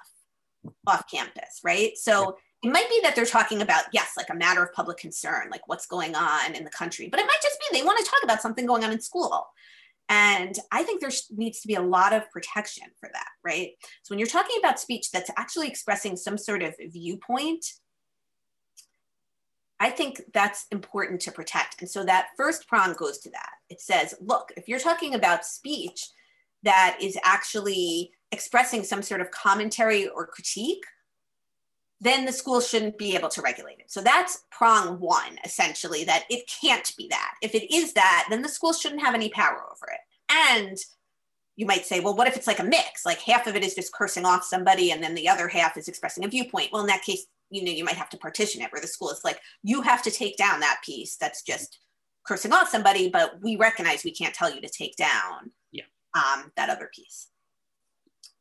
off 0.86 1.10
campus, 1.10 1.60
right? 1.64 1.96
So 1.96 2.36
it 2.62 2.72
might 2.72 2.88
be 2.88 3.00
that 3.02 3.16
they're 3.16 3.24
talking 3.24 3.62
about, 3.62 3.84
yes, 3.92 4.12
like 4.16 4.28
a 4.30 4.34
matter 4.34 4.62
of 4.62 4.72
public 4.72 4.98
concern, 4.98 5.48
like 5.50 5.66
what's 5.66 5.86
going 5.86 6.14
on 6.14 6.54
in 6.54 6.62
the 6.64 6.70
country, 6.70 7.08
but 7.08 7.18
it 7.18 7.26
might 7.26 7.40
just 7.42 7.58
be 7.58 7.78
they 7.78 7.84
want 7.84 7.98
to 7.98 8.08
talk 8.08 8.22
about 8.22 8.40
something 8.40 8.66
going 8.66 8.84
on 8.84 8.92
in 8.92 9.00
school. 9.00 9.46
And 10.14 10.58
I 10.70 10.82
think 10.82 11.00
there 11.00 11.10
needs 11.30 11.62
to 11.62 11.68
be 11.68 11.76
a 11.76 11.80
lot 11.80 12.12
of 12.12 12.30
protection 12.30 12.86
for 13.00 13.08
that, 13.14 13.28
right? 13.42 13.70
So 14.02 14.12
when 14.12 14.18
you're 14.18 14.28
talking 14.28 14.56
about 14.58 14.78
speech 14.78 15.10
that's 15.10 15.30
actually 15.38 15.68
expressing 15.68 16.16
some 16.16 16.36
sort 16.36 16.62
of 16.62 16.74
viewpoint, 16.78 17.64
I 19.80 19.88
think 19.88 20.20
that's 20.34 20.66
important 20.70 21.22
to 21.22 21.32
protect. 21.32 21.80
And 21.80 21.88
so 21.88 22.04
that 22.04 22.28
first 22.36 22.68
prong 22.68 22.92
goes 22.92 23.20
to 23.20 23.30
that. 23.30 23.52
It 23.70 23.80
says, 23.80 24.14
look, 24.20 24.52
if 24.54 24.68
you're 24.68 24.78
talking 24.78 25.14
about 25.14 25.46
speech 25.46 26.10
that 26.62 26.98
is 27.00 27.16
actually 27.24 28.12
expressing 28.32 28.84
some 28.84 29.00
sort 29.00 29.22
of 29.22 29.30
commentary 29.30 30.08
or 30.08 30.26
critique, 30.26 30.84
then 32.02 32.24
the 32.24 32.32
school 32.32 32.60
shouldn't 32.60 32.98
be 32.98 33.14
able 33.14 33.28
to 33.28 33.40
regulate 33.40 33.78
it. 33.78 33.90
So 33.90 34.00
that's 34.00 34.44
prong 34.50 34.98
one, 34.98 35.38
essentially, 35.44 36.02
that 36.04 36.24
it 36.28 36.50
can't 36.60 36.92
be 36.98 37.06
that. 37.08 37.34
If 37.40 37.54
it 37.54 37.72
is 37.72 37.92
that, 37.92 38.26
then 38.28 38.42
the 38.42 38.48
school 38.48 38.72
shouldn't 38.72 39.02
have 39.02 39.14
any 39.14 39.28
power 39.28 39.62
over 39.70 39.86
it. 39.92 40.00
And 40.28 40.76
you 41.54 41.64
might 41.64 41.86
say, 41.86 42.00
well, 42.00 42.16
what 42.16 42.26
if 42.26 42.36
it's 42.36 42.48
like 42.48 42.58
a 42.58 42.64
mix? 42.64 43.06
Like 43.06 43.20
half 43.20 43.46
of 43.46 43.54
it 43.54 43.62
is 43.62 43.76
just 43.76 43.92
cursing 43.92 44.24
off 44.24 44.42
somebody 44.42 44.90
and 44.90 45.00
then 45.00 45.14
the 45.14 45.28
other 45.28 45.46
half 45.46 45.76
is 45.76 45.86
expressing 45.86 46.24
a 46.24 46.28
viewpoint. 46.28 46.70
Well, 46.72 46.82
in 46.82 46.88
that 46.88 47.02
case, 47.02 47.24
you 47.50 47.64
know, 47.64 47.70
you 47.70 47.84
might 47.84 47.94
have 47.94 48.10
to 48.10 48.18
partition 48.18 48.62
it 48.62 48.72
where 48.72 48.80
the 48.80 48.88
school 48.88 49.10
is 49.10 49.20
like, 49.22 49.38
you 49.62 49.82
have 49.82 50.02
to 50.02 50.10
take 50.10 50.36
down 50.36 50.58
that 50.58 50.80
piece 50.84 51.16
that's 51.16 51.42
just 51.42 51.78
cursing 52.26 52.52
off 52.52 52.68
somebody, 52.68 53.10
but 53.10 53.40
we 53.42 53.54
recognize 53.54 54.02
we 54.02 54.10
can't 54.10 54.34
tell 54.34 54.52
you 54.52 54.60
to 54.60 54.68
take 54.68 54.96
down 54.96 55.52
yeah. 55.70 55.84
um, 56.16 56.50
that 56.56 56.68
other 56.68 56.90
piece 56.92 57.28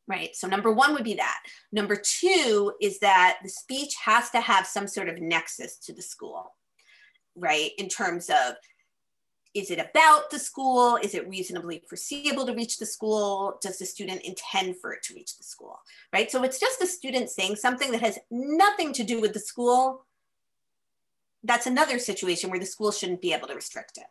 right? 0.08 0.34
So 0.34 0.48
number 0.48 0.72
one 0.72 0.94
would 0.94 1.04
be 1.04 1.14
that. 1.14 1.38
Number 1.70 1.96
two 1.96 2.72
is 2.80 2.98
that 3.00 3.38
the 3.42 3.48
speech 3.48 3.94
has 4.04 4.30
to 4.30 4.40
have 4.40 4.66
some 4.66 4.88
sort 4.88 5.08
of 5.08 5.20
nexus 5.20 5.76
to 5.78 5.92
the 5.92 6.02
school, 6.02 6.54
right? 7.36 7.70
In 7.78 7.88
terms 7.88 8.28
of 8.28 8.56
is 9.54 9.70
it 9.70 9.78
about 9.78 10.30
the 10.30 10.38
school? 10.38 10.96
Is 10.96 11.14
it 11.14 11.28
reasonably 11.28 11.82
foreseeable 11.86 12.46
to 12.46 12.54
reach 12.54 12.78
the 12.78 12.86
school? 12.86 13.58
Does 13.60 13.78
the 13.78 13.84
student 13.84 14.22
intend 14.22 14.76
for 14.80 14.92
it 14.92 15.02
to 15.04 15.14
reach 15.14 15.36
the 15.36 15.44
school, 15.44 15.78
right? 16.12 16.30
So 16.30 16.42
it's 16.42 16.58
just 16.58 16.80
a 16.80 16.86
student 16.86 17.28
saying 17.28 17.56
something 17.56 17.92
that 17.92 18.00
has 18.00 18.18
nothing 18.30 18.94
to 18.94 19.04
do 19.04 19.20
with 19.20 19.34
the 19.34 19.40
school. 19.40 20.06
That's 21.44 21.66
another 21.66 21.98
situation 21.98 22.48
where 22.48 22.60
the 22.60 22.66
school 22.66 22.92
shouldn't 22.92 23.20
be 23.20 23.34
able 23.34 23.48
to 23.48 23.54
restrict 23.54 23.98
it. 23.98 24.06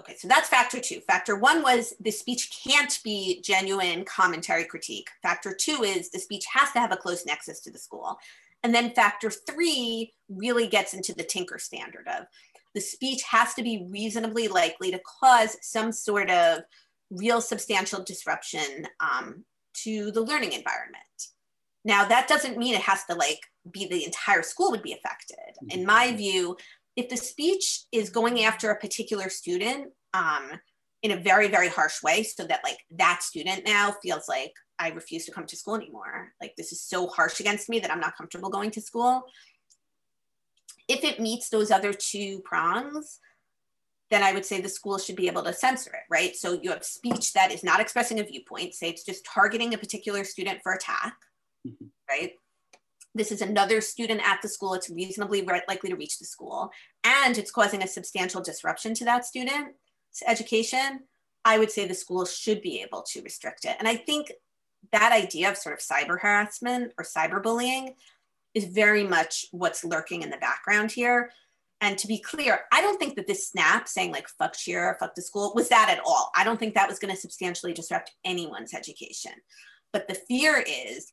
Okay, 0.00 0.16
so 0.16 0.26
that's 0.26 0.48
factor 0.48 0.80
two. 0.80 1.00
Factor 1.00 1.36
one 1.36 1.62
was 1.62 1.92
the 2.00 2.10
speech 2.10 2.50
can't 2.64 2.98
be 3.04 3.40
genuine 3.42 4.04
commentary 4.04 4.64
critique. 4.64 5.08
Factor 5.22 5.54
two 5.54 5.82
is 5.84 6.10
the 6.10 6.18
speech 6.18 6.44
has 6.52 6.72
to 6.72 6.80
have 6.80 6.92
a 6.92 6.96
close 6.96 7.26
nexus 7.26 7.60
to 7.60 7.70
the 7.70 7.78
school. 7.78 8.18
And 8.62 8.74
then 8.74 8.94
factor 8.94 9.30
three 9.30 10.12
really 10.28 10.66
gets 10.66 10.94
into 10.94 11.14
the 11.14 11.24
Tinker 11.24 11.58
standard 11.58 12.06
of 12.08 12.26
the 12.74 12.80
speech 12.80 13.22
has 13.24 13.54
to 13.54 13.62
be 13.62 13.86
reasonably 13.90 14.48
likely 14.48 14.90
to 14.90 15.00
cause 15.20 15.56
some 15.60 15.92
sort 15.92 16.30
of 16.30 16.60
real 17.10 17.40
substantial 17.40 18.02
disruption 18.02 18.86
um, 19.00 19.44
to 19.74 20.10
the 20.12 20.22
learning 20.22 20.52
environment. 20.52 21.02
Now, 21.84 22.06
that 22.06 22.28
doesn't 22.28 22.58
mean 22.58 22.74
it 22.74 22.82
has 22.82 23.04
to 23.04 23.14
like 23.14 23.40
be 23.70 23.86
the 23.86 24.04
entire 24.04 24.42
school 24.42 24.70
would 24.70 24.82
be 24.82 24.92
affected. 24.92 25.36
In 25.70 25.84
my 25.84 26.08
mm-hmm. 26.08 26.16
view, 26.16 26.56
if 26.96 27.08
the 27.08 27.16
speech 27.16 27.84
is 27.92 28.10
going 28.10 28.44
after 28.44 28.70
a 28.70 28.78
particular 28.78 29.28
student 29.28 29.88
um, 30.14 30.50
in 31.02 31.12
a 31.12 31.16
very 31.16 31.48
very 31.48 31.68
harsh 31.68 32.02
way 32.02 32.22
so 32.22 32.44
that 32.44 32.60
like 32.64 32.78
that 32.90 33.22
student 33.22 33.62
now 33.66 33.94
feels 34.02 34.28
like 34.28 34.52
i 34.78 34.88
refuse 34.90 35.24
to 35.24 35.32
come 35.32 35.46
to 35.46 35.56
school 35.56 35.74
anymore 35.74 36.32
like 36.40 36.54
this 36.56 36.72
is 36.72 36.82
so 36.82 37.06
harsh 37.08 37.40
against 37.40 37.68
me 37.68 37.78
that 37.80 37.90
i'm 37.90 38.00
not 38.00 38.16
comfortable 38.16 38.50
going 38.50 38.70
to 38.70 38.80
school 38.80 39.24
if 40.88 41.04
it 41.04 41.20
meets 41.20 41.48
those 41.48 41.70
other 41.70 41.92
two 41.92 42.40
prongs 42.44 43.18
then 44.12 44.22
I 44.22 44.32
would 44.32 44.44
say 44.44 44.60
the 44.60 44.68
school 44.68 44.98
should 44.98 45.16
be 45.16 45.26
able 45.26 45.42
to 45.42 45.54
censor 45.54 45.90
it, 45.90 46.02
right? 46.10 46.36
So 46.36 46.60
you 46.62 46.70
have 46.70 46.84
speech 46.84 47.32
that 47.32 47.50
is 47.50 47.64
not 47.64 47.80
expressing 47.80 48.20
a 48.20 48.22
viewpoint, 48.22 48.74
say 48.74 48.90
it's 48.90 49.04
just 49.04 49.24
targeting 49.24 49.72
a 49.72 49.78
particular 49.78 50.22
student 50.22 50.60
for 50.62 50.72
attack, 50.72 51.14
mm-hmm. 51.66 51.86
right? 52.10 52.32
This 53.14 53.30
is 53.30 53.42
another 53.42 53.80
student 53.80 54.20
at 54.26 54.40
the 54.42 54.48
school, 54.48 54.74
it's 54.74 54.90
reasonably 54.90 55.42
likely 55.42 55.90
to 55.90 55.96
reach 55.96 56.18
the 56.18 56.24
school, 56.24 56.70
and 57.04 57.36
it's 57.36 57.50
causing 57.50 57.82
a 57.82 57.88
substantial 57.88 58.40
disruption 58.40 58.94
to 58.94 59.04
that 59.04 59.26
student's 59.26 60.22
education. 60.26 61.00
I 61.44 61.58
would 61.58 61.70
say 61.70 61.86
the 61.86 61.94
school 61.94 62.24
should 62.24 62.62
be 62.62 62.80
able 62.82 63.02
to 63.08 63.22
restrict 63.22 63.64
it. 63.64 63.76
And 63.78 63.88
I 63.88 63.96
think 63.96 64.32
that 64.92 65.12
idea 65.12 65.50
of 65.50 65.56
sort 65.56 65.74
of 65.74 65.80
cyber 65.80 66.20
harassment 66.20 66.92
or 66.98 67.04
cyberbullying 67.04 67.94
is 68.54 68.64
very 68.64 69.04
much 69.04 69.46
what's 69.50 69.84
lurking 69.84 70.22
in 70.22 70.30
the 70.30 70.36
background 70.36 70.92
here 70.92 71.30
and 71.82 71.98
to 71.98 72.06
be 72.06 72.18
clear, 72.18 72.60
I 72.70 72.80
don't 72.80 72.98
think 72.98 73.16
that 73.16 73.26
this 73.26 73.48
snap 73.48 73.88
saying 73.88 74.12
like 74.12 74.28
fuck 74.28 74.56
cheer, 74.56 74.96
fuck 75.00 75.16
the 75.16 75.20
school 75.20 75.52
was 75.54 75.68
that 75.68 75.90
at 75.90 76.00
all. 76.06 76.30
I 76.34 76.44
don't 76.44 76.58
think 76.58 76.74
that 76.74 76.88
was 76.88 77.00
going 77.00 77.12
to 77.12 77.20
substantially 77.20 77.72
disrupt 77.72 78.12
anyone's 78.24 78.72
education. 78.72 79.32
But 79.92 80.06
the 80.06 80.14
fear 80.14 80.64
is 80.64 81.12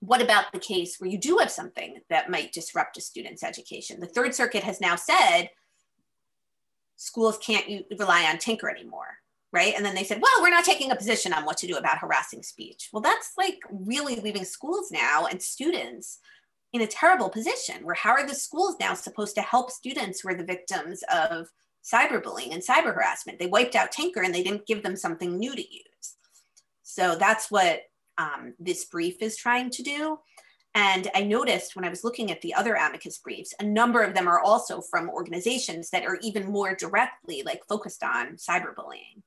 what 0.00 0.22
about 0.22 0.52
the 0.52 0.58
case 0.58 0.96
where 0.98 1.10
you 1.10 1.18
do 1.18 1.38
have 1.38 1.50
something 1.50 1.98
that 2.08 2.30
might 2.30 2.52
disrupt 2.52 2.96
a 2.96 3.00
student's 3.00 3.42
education? 3.42 4.00
The 4.00 4.06
Third 4.06 4.34
Circuit 4.34 4.62
has 4.62 4.80
now 4.80 4.96
said 4.96 5.50
schools 6.96 7.38
can't 7.38 7.84
rely 7.98 8.24
on 8.24 8.38
Tinker 8.38 8.68
anymore, 8.68 9.18
right? 9.52 9.74
And 9.76 9.84
then 9.84 9.94
they 9.94 10.04
said, 10.04 10.20
well, 10.20 10.42
we're 10.42 10.50
not 10.50 10.64
taking 10.64 10.90
a 10.90 10.96
position 10.96 11.32
on 11.32 11.44
what 11.44 11.56
to 11.58 11.66
do 11.66 11.76
about 11.76 11.98
harassing 11.98 12.42
speech. 12.42 12.90
Well, 12.92 13.02
that's 13.02 13.32
like 13.38 13.58
really 13.70 14.16
leaving 14.16 14.44
schools 14.44 14.90
now 14.90 15.26
and 15.26 15.40
students 15.42 16.18
in 16.72 16.82
a 16.82 16.86
terrible 16.86 17.30
position 17.30 17.84
where 17.84 17.94
how 17.94 18.10
are 18.10 18.26
the 18.26 18.34
schools 18.34 18.76
now 18.78 18.94
supposed 18.94 19.34
to 19.36 19.42
help 19.42 19.70
students 19.70 20.20
who 20.20 20.28
are 20.28 20.34
the 20.34 20.44
victims 20.44 21.02
of 21.12 21.48
cyberbullying 21.82 22.52
and 22.52 22.62
cyber 22.62 22.94
harassment? 22.94 23.38
They 23.38 23.46
wiped 23.46 23.74
out 23.74 23.90
Tinker 23.90 24.22
and 24.22 24.34
they 24.34 24.42
didn't 24.42 24.66
give 24.66 24.82
them 24.82 24.96
something 24.96 25.38
new 25.38 25.54
to 25.54 25.62
use. 25.62 26.16
So 26.82 27.16
that's 27.16 27.50
what 27.50 27.82
um, 28.18 28.54
this 28.58 28.84
brief 28.84 29.22
is 29.22 29.36
trying 29.36 29.70
to 29.70 29.82
do. 29.82 30.18
And 30.74 31.08
I 31.14 31.22
noticed 31.22 31.74
when 31.74 31.84
I 31.84 31.88
was 31.88 32.04
looking 32.04 32.30
at 32.30 32.40
the 32.42 32.54
other 32.54 32.74
amicus 32.74 33.18
briefs, 33.18 33.54
a 33.58 33.64
number 33.64 34.02
of 34.02 34.14
them 34.14 34.28
are 34.28 34.40
also 34.40 34.80
from 34.80 35.08
organizations 35.08 35.90
that 35.90 36.04
are 36.04 36.18
even 36.22 36.50
more 36.50 36.74
directly 36.74 37.42
like 37.44 37.62
focused 37.68 38.02
on 38.02 38.36
cyberbullying. 38.36 39.22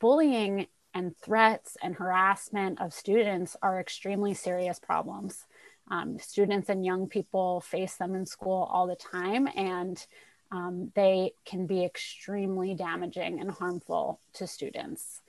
Bullying 0.00 0.68
and 0.94 1.16
threats 1.16 1.76
and 1.82 1.94
harassment 1.94 2.80
of 2.80 2.94
students 2.94 3.56
are 3.62 3.80
extremely 3.80 4.34
serious 4.34 4.78
problems. 4.78 5.44
Um, 5.90 6.18
students 6.18 6.68
and 6.68 6.84
young 6.84 7.08
people 7.08 7.60
face 7.60 7.96
them 7.96 8.14
in 8.14 8.24
school 8.24 8.68
all 8.72 8.86
the 8.86 8.96
time, 8.96 9.48
and 9.56 10.04
um, 10.52 10.92
they 10.94 11.32
can 11.44 11.66
be 11.66 11.84
extremely 11.84 12.74
damaging 12.74 13.40
and 13.40 13.50
harmful 13.50 14.20
to 14.34 14.46
students. 14.46 15.20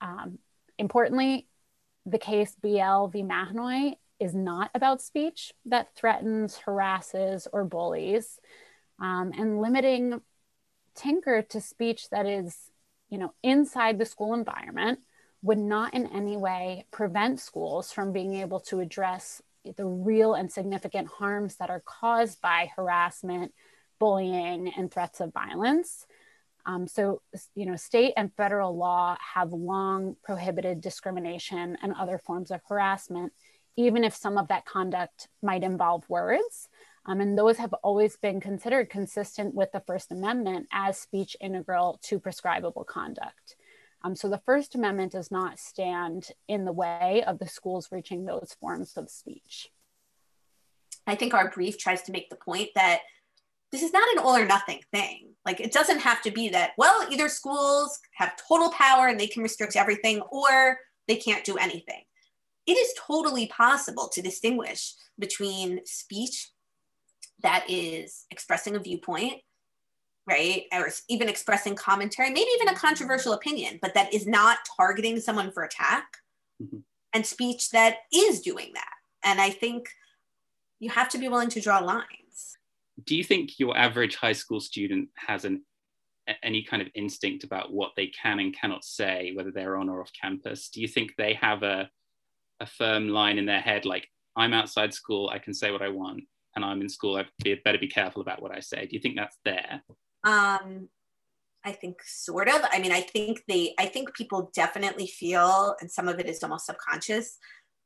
Um, 0.00 0.38
importantly, 0.78 1.48
the 2.06 2.18
case 2.18 2.54
BL 2.62 3.06
v. 3.06 3.22
Mahanoy 3.22 3.96
is 4.18 4.34
not 4.34 4.70
about 4.74 5.02
speech 5.02 5.52
that 5.66 5.94
threatens, 5.94 6.56
harasses, 6.56 7.46
or 7.52 7.64
bullies, 7.64 8.38
um, 9.00 9.32
and 9.36 9.60
limiting 9.60 10.20
Tinker 10.94 11.42
to 11.42 11.60
speech 11.60 12.08
that 12.10 12.24
is, 12.24 12.70
you 13.10 13.18
know, 13.18 13.34
inside 13.42 13.98
the 13.98 14.06
school 14.06 14.32
environment 14.32 15.00
would 15.42 15.58
not 15.58 15.92
in 15.92 16.06
any 16.06 16.36
way 16.36 16.86
prevent 16.90 17.40
schools 17.40 17.92
from 17.92 18.12
being 18.12 18.34
able 18.34 18.60
to 18.60 18.80
address 18.80 19.42
the 19.76 19.84
real 19.84 20.34
and 20.34 20.50
significant 20.50 21.08
harms 21.08 21.56
that 21.56 21.70
are 21.70 21.82
caused 21.84 22.40
by 22.40 22.70
harassment, 22.76 23.52
bullying, 23.98 24.72
and 24.76 24.90
threats 24.90 25.20
of 25.20 25.32
violence. 25.32 26.06
Um, 26.66 26.88
so, 26.88 27.22
you 27.54 27.64
know, 27.64 27.76
state 27.76 28.12
and 28.16 28.34
federal 28.36 28.76
law 28.76 29.16
have 29.34 29.52
long 29.52 30.16
prohibited 30.24 30.80
discrimination 30.80 31.78
and 31.80 31.94
other 31.94 32.18
forms 32.18 32.50
of 32.50 32.60
harassment, 32.68 33.32
even 33.76 34.02
if 34.02 34.14
some 34.16 34.36
of 34.36 34.48
that 34.48 34.66
conduct 34.66 35.28
might 35.42 35.62
involve 35.62 36.04
words. 36.08 36.68
Um, 37.06 37.20
and 37.20 37.38
those 37.38 37.56
have 37.58 37.72
always 37.84 38.16
been 38.16 38.40
considered 38.40 38.90
consistent 38.90 39.54
with 39.54 39.70
the 39.70 39.82
First 39.86 40.10
Amendment 40.10 40.66
as 40.72 40.98
speech 40.98 41.36
integral 41.40 42.00
to 42.02 42.18
proscribable 42.18 42.84
conduct. 42.84 43.54
Um, 44.02 44.16
so 44.16 44.28
the 44.28 44.42
First 44.44 44.74
Amendment 44.74 45.12
does 45.12 45.30
not 45.30 45.60
stand 45.60 46.30
in 46.48 46.64
the 46.64 46.72
way 46.72 47.22
of 47.24 47.38
the 47.38 47.46
schools 47.46 47.88
reaching 47.92 48.24
those 48.24 48.56
forms 48.60 48.96
of 48.96 49.08
speech. 49.08 49.68
I 51.06 51.14
think 51.14 51.32
our 51.32 51.48
brief 51.48 51.78
tries 51.78 52.02
to 52.02 52.12
make 52.12 52.28
the 52.28 52.36
point 52.36 52.70
that 52.74 53.02
this 53.76 53.84
is 53.84 53.92
not 53.92 54.08
an 54.12 54.18
all 54.18 54.34
or 54.34 54.46
nothing 54.46 54.80
thing. 54.90 55.28
Like 55.44 55.60
it 55.60 55.70
doesn't 55.70 56.00
have 56.00 56.22
to 56.22 56.30
be 56.30 56.48
that, 56.48 56.70
well, 56.78 57.06
either 57.10 57.28
schools 57.28 57.98
have 58.14 58.32
total 58.48 58.70
power 58.70 59.08
and 59.08 59.20
they 59.20 59.26
can 59.26 59.42
restrict 59.42 59.76
everything 59.76 60.22
or 60.30 60.78
they 61.08 61.16
can't 61.16 61.44
do 61.44 61.58
anything. 61.58 62.02
It 62.66 62.72
is 62.72 62.94
totally 62.98 63.46
possible 63.48 64.08
to 64.14 64.22
distinguish 64.22 64.94
between 65.18 65.84
speech 65.84 66.50
that 67.42 67.66
is 67.68 68.24
expressing 68.30 68.76
a 68.76 68.80
viewpoint 68.80 69.42
right? 70.28 70.64
Or 70.72 70.88
even 71.08 71.28
expressing 71.28 71.76
commentary, 71.76 72.30
maybe 72.30 72.50
even 72.56 72.66
a 72.66 72.74
controversial 72.74 73.32
opinion, 73.32 73.78
but 73.80 73.94
that 73.94 74.12
is 74.12 74.26
not 74.26 74.58
targeting 74.76 75.20
someone 75.20 75.52
for 75.52 75.62
attack, 75.62 76.04
mm-hmm. 76.60 76.78
and 77.12 77.24
speech 77.24 77.70
that 77.70 77.98
is 78.12 78.40
doing 78.40 78.72
that. 78.74 78.90
And 79.24 79.40
I 79.40 79.50
think 79.50 79.88
you 80.80 80.90
have 80.90 81.08
to 81.10 81.18
be 81.18 81.28
willing 81.28 81.50
to 81.50 81.60
draw 81.60 81.78
lines. 81.78 82.25
Do 83.04 83.16
you 83.16 83.24
think 83.24 83.58
your 83.58 83.76
average 83.76 84.16
high 84.16 84.32
school 84.32 84.60
student 84.60 85.08
has 85.16 85.44
an 85.44 85.62
any 86.42 86.62
kind 86.62 86.82
of 86.82 86.88
instinct 86.94 87.44
about 87.44 87.72
what 87.72 87.92
they 87.96 88.08
can 88.08 88.40
and 88.40 88.56
cannot 88.56 88.84
say, 88.84 89.32
whether 89.34 89.52
they're 89.52 89.76
on 89.76 89.88
or 89.88 90.00
off 90.00 90.10
campus? 90.20 90.68
Do 90.70 90.80
you 90.80 90.88
think 90.88 91.12
they 91.16 91.34
have 91.34 91.62
a 91.62 91.88
a 92.60 92.66
firm 92.66 93.08
line 93.08 93.38
in 93.38 93.46
their 93.46 93.60
head, 93.60 93.84
like 93.84 94.08
I'm 94.36 94.52
outside 94.52 94.92
school, 94.92 95.30
I 95.32 95.38
can 95.38 95.54
say 95.54 95.70
what 95.70 95.82
I 95.82 95.88
want, 95.88 96.24
and 96.54 96.64
I'm 96.64 96.80
in 96.80 96.88
school, 96.88 97.16
I 97.16 97.26
better 97.64 97.78
be 97.78 97.88
careful 97.88 98.22
about 98.22 98.42
what 98.42 98.52
I 98.52 98.60
say. 98.60 98.86
Do 98.86 98.94
you 98.94 99.00
think 99.00 99.16
that's 99.16 99.38
there? 99.44 99.82
Um, 100.24 100.88
I 101.64 101.72
think 101.72 101.96
sort 102.04 102.48
of. 102.48 102.62
I 102.70 102.78
mean, 102.78 102.92
I 102.92 103.00
think 103.00 103.42
they, 103.48 103.74
I 103.78 103.86
think 103.86 104.14
people 104.14 104.50
definitely 104.54 105.06
feel, 105.06 105.74
and 105.80 105.90
some 105.90 106.08
of 106.08 106.18
it 106.18 106.26
is 106.26 106.42
almost 106.42 106.66
subconscious, 106.66 107.38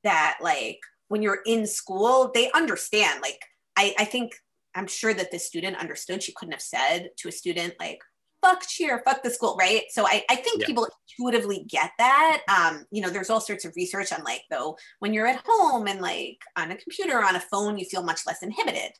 that 0.04 0.38
like 0.40 0.80
when 1.08 1.22
you're 1.22 1.40
in 1.46 1.66
school, 1.66 2.30
they 2.34 2.50
understand. 2.52 3.20
Like, 3.22 3.40
I, 3.76 3.94
I 3.98 4.04
think 4.04 4.32
I'm 4.74 4.86
sure 4.86 5.14
that 5.14 5.30
this 5.30 5.46
student 5.46 5.76
understood. 5.76 6.22
She 6.22 6.32
couldn't 6.32 6.52
have 6.52 6.62
said 6.62 7.10
to 7.18 7.28
a 7.28 7.32
student 7.32 7.74
like, 7.80 7.98
fuck 8.42 8.66
cheer, 8.66 9.02
fuck 9.04 9.22
the 9.22 9.30
school, 9.30 9.56
right? 9.58 9.82
So 9.90 10.06
I, 10.06 10.24
I 10.30 10.36
think 10.36 10.60
yeah. 10.60 10.66
people 10.66 10.88
intuitively 11.18 11.66
get 11.68 11.90
that. 11.98 12.42
Um, 12.48 12.86
you 12.90 13.02
know, 13.02 13.10
there's 13.10 13.30
all 13.30 13.40
sorts 13.40 13.64
of 13.64 13.74
research 13.76 14.12
on 14.12 14.22
like, 14.24 14.42
though, 14.50 14.76
when 15.00 15.12
you're 15.12 15.26
at 15.26 15.42
home 15.44 15.86
and 15.86 16.00
like 16.00 16.38
on 16.56 16.70
a 16.70 16.76
computer 16.76 17.18
or 17.18 17.24
on 17.24 17.36
a 17.36 17.40
phone, 17.40 17.78
you 17.78 17.84
feel 17.84 18.02
much 18.02 18.22
less 18.26 18.42
inhibited 18.42 18.92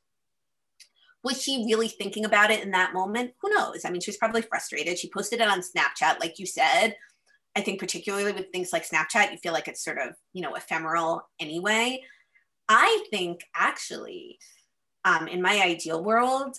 was 1.22 1.42
she 1.42 1.64
really 1.66 1.88
thinking 1.88 2.24
about 2.24 2.50
it 2.50 2.62
in 2.62 2.70
that 2.70 2.94
moment? 2.94 3.32
Who 3.42 3.50
knows? 3.50 3.84
I 3.84 3.90
mean, 3.90 4.00
she 4.00 4.10
was 4.10 4.16
probably 4.16 4.42
frustrated. 4.42 4.98
She 4.98 5.10
posted 5.10 5.40
it 5.40 5.48
on 5.48 5.60
Snapchat, 5.60 6.20
like 6.20 6.38
you 6.38 6.46
said. 6.46 6.96
I 7.56 7.60
think 7.60 7.80
particularly 7.80 8.32
with 8.32 8.50
things 8.52 8.72
like 8.72 8.88
Snapchat, 8.88 9.32
you 9.32 9.38
feel 9.38 9.52
like 9.52 9.68
it's 9.68 9.84
sort 9.84 9.98
of, 9.98 10.14
you 10.32 10.42
know, 10.42 10.54
ephemeral 10.54 11.22
anyway. 11.38 12.02
I 12.68 13.04
think 13.10 13.40
actually, 13.54 14.38
um, 15.04 15.28
in 15.28 15.42
my 15.42 15.60
ideal 15.60 16.02
world, 16.02 16.56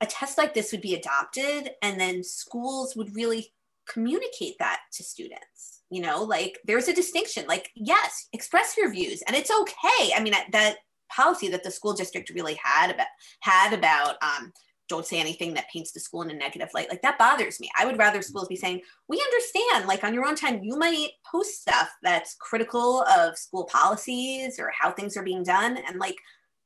a 0.00 0.06
test 0.06 0.38
like 0.38 0.54
this 0.54 0.72
would 0.72 0.80
be 0.80 0.94
adopted 0.94 1.70
and 1.82 2.00
then 2.00 2.22
schools 2.22 2.94
would 2.94 3.14
really 3.14 3.52
communicate 3.88 4.54
that 4.58 4.80
to 4.92 5.02
students 5.02 5.80
you 5.90 6.02
know 6.02 6.22
like 6.22 6.58
there's 6.66 6.88
a 6.88 6.94
distinction 6.94 7.46
like 7.48 7.70
yes 7.74 8.28
express 8.34 8.76
your 8.76 8.92
views 8.92 9.22
and 9.26 9.34
it's 9.34 9.50
okay 9.50 10.12
i 10.14 10.20
mean 10.22 10.34
that 10.52 10.76
policy 11.10 11.48
that 11.48 11.64
the 11.64 11.70
school 11.70 11.94
district 11.94 12.30
really 12.30 12.58
had 12.62 12.90
about 12.90 13.06
had 13.40 13.72
about 13.72 14.16
um, 14.22 14.52
don't 14.88 15.06
say 15.06 15.20
anything 15.20 15.54
that 15.54 15.68
paints 15.72 15.92
the 15.92 16.00
school 16.00 16.22
in 16.22 16.30
a 16.30 16.34
negative 16.34 16.70
light. 16.72 16.88
Like 16.88 17.02
that 17.02 17.18
bothers 17.18 17.60
me. 17.60 17.70
I 17.78 17.84
would 17.84 17.98
rather 17.98 18.22
schools 18.22 18.48
be 18.48 18.56
saying, 18.56 18.80
we 19.06 19.22
understand, 19.22 19.86
like 19.86 20.02
on 20.02 20.14
your 20.14 20.24
own 20.24 20.34
time, 20.34 20.62
you 20.62 20.78
might 20.78 21.10
post 21.30 21.60
stuff 21.60 21.90
that's 22.02 22.36
critical 22.40 23.02
of 23.02 23.36
school 23.36 23.64
policies 23.64 24.58
or 24.58 24.72
how 24.78 24.90
things 24.90 25.16
are 25.16 25.22
being 25.22 25.42
done. 25.42 25.76
And 25.76 25.98
like, 25.98 26.16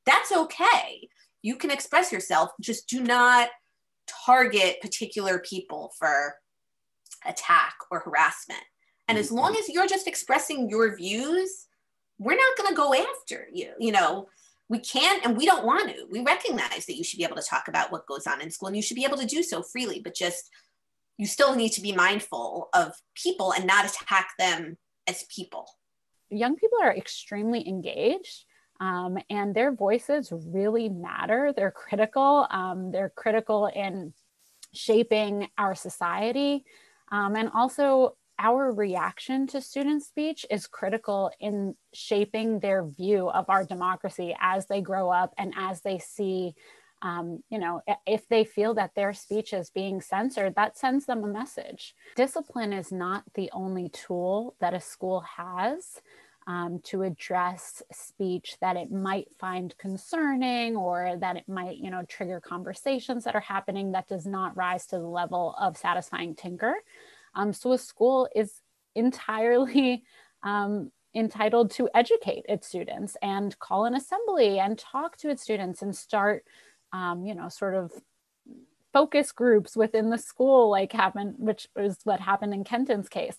that's 0.05 0.31
okay. 0.31 1.09
You 1.41 1.55
can 1.55 1.71
express 1.71 2.11
yourself, 2.11 2.51
just 2.61 2.87
do 2.87 3.01
not 3.01 3.49
target 4.25 4.81
particular 4.81 5.39
people 5.39 5.93
for 5.97 6.35
attack 7.25 7.75
or 7.91 7.99
harassment. 7.99 8.63
And 9.07 9.17
as 9.17 9.31
long 9.31 9.51
mm-hmm. 9.51 9.59
as 9.59 9.69
you're 9.69 9.87
just 9.87 10.07
expressing 10.07 10.69
your 10.69 10.95
views, 10.95 11.67
we're 12.19 12.35
not 12.35 12.57
going 12.57 12.69
to 12.69 12.75
go 12.75 12.93
after 12.93 13.47
you. 13.51 13.71
You 13.79 13.91
know, 13.91 14.27
we 14.69 14.79
can't 14.79 15.25
and 15.25 15.37
we 15.37 15.45
don't 15.45 15.65
want 15.65 15.89
to. 15.89 16.05
We 16.09 16.21
recognize 16.21 16.85
that 16.85 16.95
you 16.95 17.03
should 17.03 17.17
be 17.17 17.23
able 17.23 17.35
to 17.35 17.47
talk 17.47 17.67
about 17.67 17.91
what 17.91 18.07
goes 18.07 18.27
on 18.27 18.41
in 18.41 18.49
school 18.49 18.67
and 18.67 18.75
you 18.75 18.81
should 18.81 18.95
be 18.95 19.05
able 19.05 19.17
to 19.17 19.25
do 19.25 19.43
so 19.43 19.61
freely, 19.61 20.01
but 20.03 20.15
just 20.15 20.49
you 21.17 21.27
still 21.27 21.55
need 21.55 21.71
to 21.73 21.81
be 21.81 21.91
mindful 21.91 22.69
of 22.73 22.93
people 23.15 23.53
and 23.53 23.67
not 23.67 23.85
attack 23.85 24.29
them 24.39 24.77
as 25.07 25.25
people. 25.35 25.67
Young 26.29 26.55
people 26.55 26.79
are 26.81 26.95
extremely 26.95 27.67
engaged. 27.67 28.45
Um, 28.83 29.17
and 29.29 29.55
their 29.55 29.71
voices 29.71 30.33
really 30.33 30.89
matter. 30.89 31.53
They're 31.55 31.71
critical. 31.71 32.47
Um, 32.51 32.91
they're 32.91 33.13
critical 33.15 33.67
in 33.67 34.13
shaping 34.73 35.47
our 35.57 35.73
society. 35.73 36.65
Um, 37.09 37.37
and 37.37 37.49
also, 37.53 38.17
our 38.39 38.73
reaction 38.73 39.47
to 39.47 39.61
student 39.61 40.03
speech 40.03 40.45
is 40.49 40.67
critical 40.67 41.31
in 41.39 41.75
shaping 41.93 42.59
their 42.59 42.83
view 42.83 43.29
of 43.29 43.45
our 43.47 43.63
democracy 43.63 44.35
as 44.41 44.65
they 44.65 44.81
grow 44.81 45.09
up 45.09 45.33
and 45.37 45.53
as 45.55 45.81
they 45.81 45.99
see 45.99 46.53
um, 47.03 47.43
you 47.49 47.59
know, 47.59 47.81
if 48.07 48.29
they 48.29 48.45
feel 48.45 48.73
that 48.75 48.95
their 48.95 49.11
speech 49.11 49.51
is 49.51 49.69
being 49.69 49.99
censored, 49.99 50.55
that 50.55 50.77
sends 50.77 51.05
them 51.05 51.23
a 51.25 51.27
message. 51.27 51.95
Discipline 52.15 52.71
is 52.71 52.93
not 52.93 53.23
the 53.35 53.49
only 53.51 53.89
tool 53.89 54.55
that 54.61 54.73
a 54.73 54.79
school 54.79 55.19
has 55.19 55.99
um, 56.47 56.79
to 56.83 57.03
address 57.03 57.81
speech 57.91 58.57
that 58.61 58.75
it 58.75 58.91
might 58.91 59.27
find 59.39 59.77
concerning 59.77 60.75
or 60.75 61.15
that 61.19 61.37
it 61.37 61.47
might, 61.47 61.77
you 61.77 61.89
know, 61.89 62.03
trigger 62.07 62.39
conversations 62.39 63.23
that 63.23 63.35
are 63.35 63.41
happening 63.41 63.91
that 63.91 64.07
does 64.07 64.25
not 64.25 64.55
rise 64.57 64.85
to 64.87 64.97
the 64.97 65.07
level 65.07 65.55
of 65.59 65.77
satisfying 65.77 66.35
tinker. 66.35 66.75
Um, 67.35 67.53
so 67.53 67.71
a 67.71 67.77
school 67.77 68.27
is 68.35 68.61
entirely 68.95 70.03
um, 70.43 70.91
entitled 71.15 71.71
to 71.71 71.89
educate 71.93 72.45
its 72.49 72.67
students 72.67 73.15
and 73.21 73.57
call 73.59 73.85
an 73.85 73.95
assembly 73.95 74.59
and 74.59 74.77
talk 74.77 75.15
to 75.17 75.29
its 75.29 75.43
students 75.43 75.81
and 75.81 75.95
start 75.95 76.43
um, 76.93 77.25
you 77.25 77.33
know, 77.35 77.49
sort 77.49 77.73
of 77.73 77.91
focus 78.93 79.31
groups 79.31 79.75
within 79.75 80.11
the 80.11 80.17
school, 80.17 80.69
like 80.69 80.93
happened, 80.93 81.35
which 81.39 81.67
is 81.75 81.97
what 82.03 82.19
happened 82.19 82.53
in 82.53 82.63
Kenton's 82.63 83.09
case. 83.09 83.37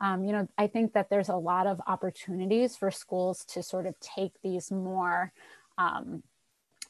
Um, 0.00 0.24
you 0.24 0.32
know, 0.32 0.48
I 0.58 0.66
think 0.66 0.92
that 0.92 1.08
there's 1.08 1.30
a 1.30 1.36
lot 1.36 1.66
of 1.66 1.80
opportunities 1.86 2.76
for 2.76 2.90
schools 2.90 3.44
to 3.46 3.62
sort 3.62 3.86
of 3.86 3.98
take 4.00 4.32
these 4.42 4.70
more 4.70 5.32
um, 5.78 6.22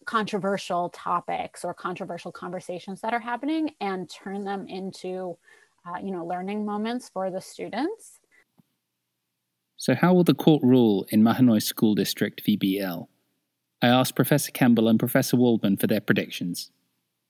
controversial 0.07 0.88
topics 0.88 1.64
or 1.64 1.74
controversial 1.74 2.33
conversations 2.33 3.00
that 3.02 3.12
are 3.12 3.20
happening 3.20 3.70
and 3.81 4.11
turn 4.11 4.44
them 4.44 4.66
into, 4.66 5.37
uh, 5.87 5.98
you 6.02 6.11
know, 6.11 6.24
learning 6.24 6.64
moments 6.64 7.09
for 7.09 7.31
the 7.31 7.40
students. 7.40 8.18
So, 9.76 9.94
how 9.94 10.14
will 10.14 10.24
the 10.24 10.35
court 10.35 10.62
rule 10.62 11.07
in 11.11 11.22
Mahanoy 11.22 11.62
School 11.62 11.94
District 11.94 12.42
VBL? 12.44 13.07
I 13.83 13.88
asked 13.88 14.16
Professor 14.16 14.50
Campbell 14.50 14.88
and 14.88 14.98
Professor 14.98 15.37
Waldman 15.37 15.76
for 15.76 15.87
their 15.87 16.00
predictions. 16.00 16.70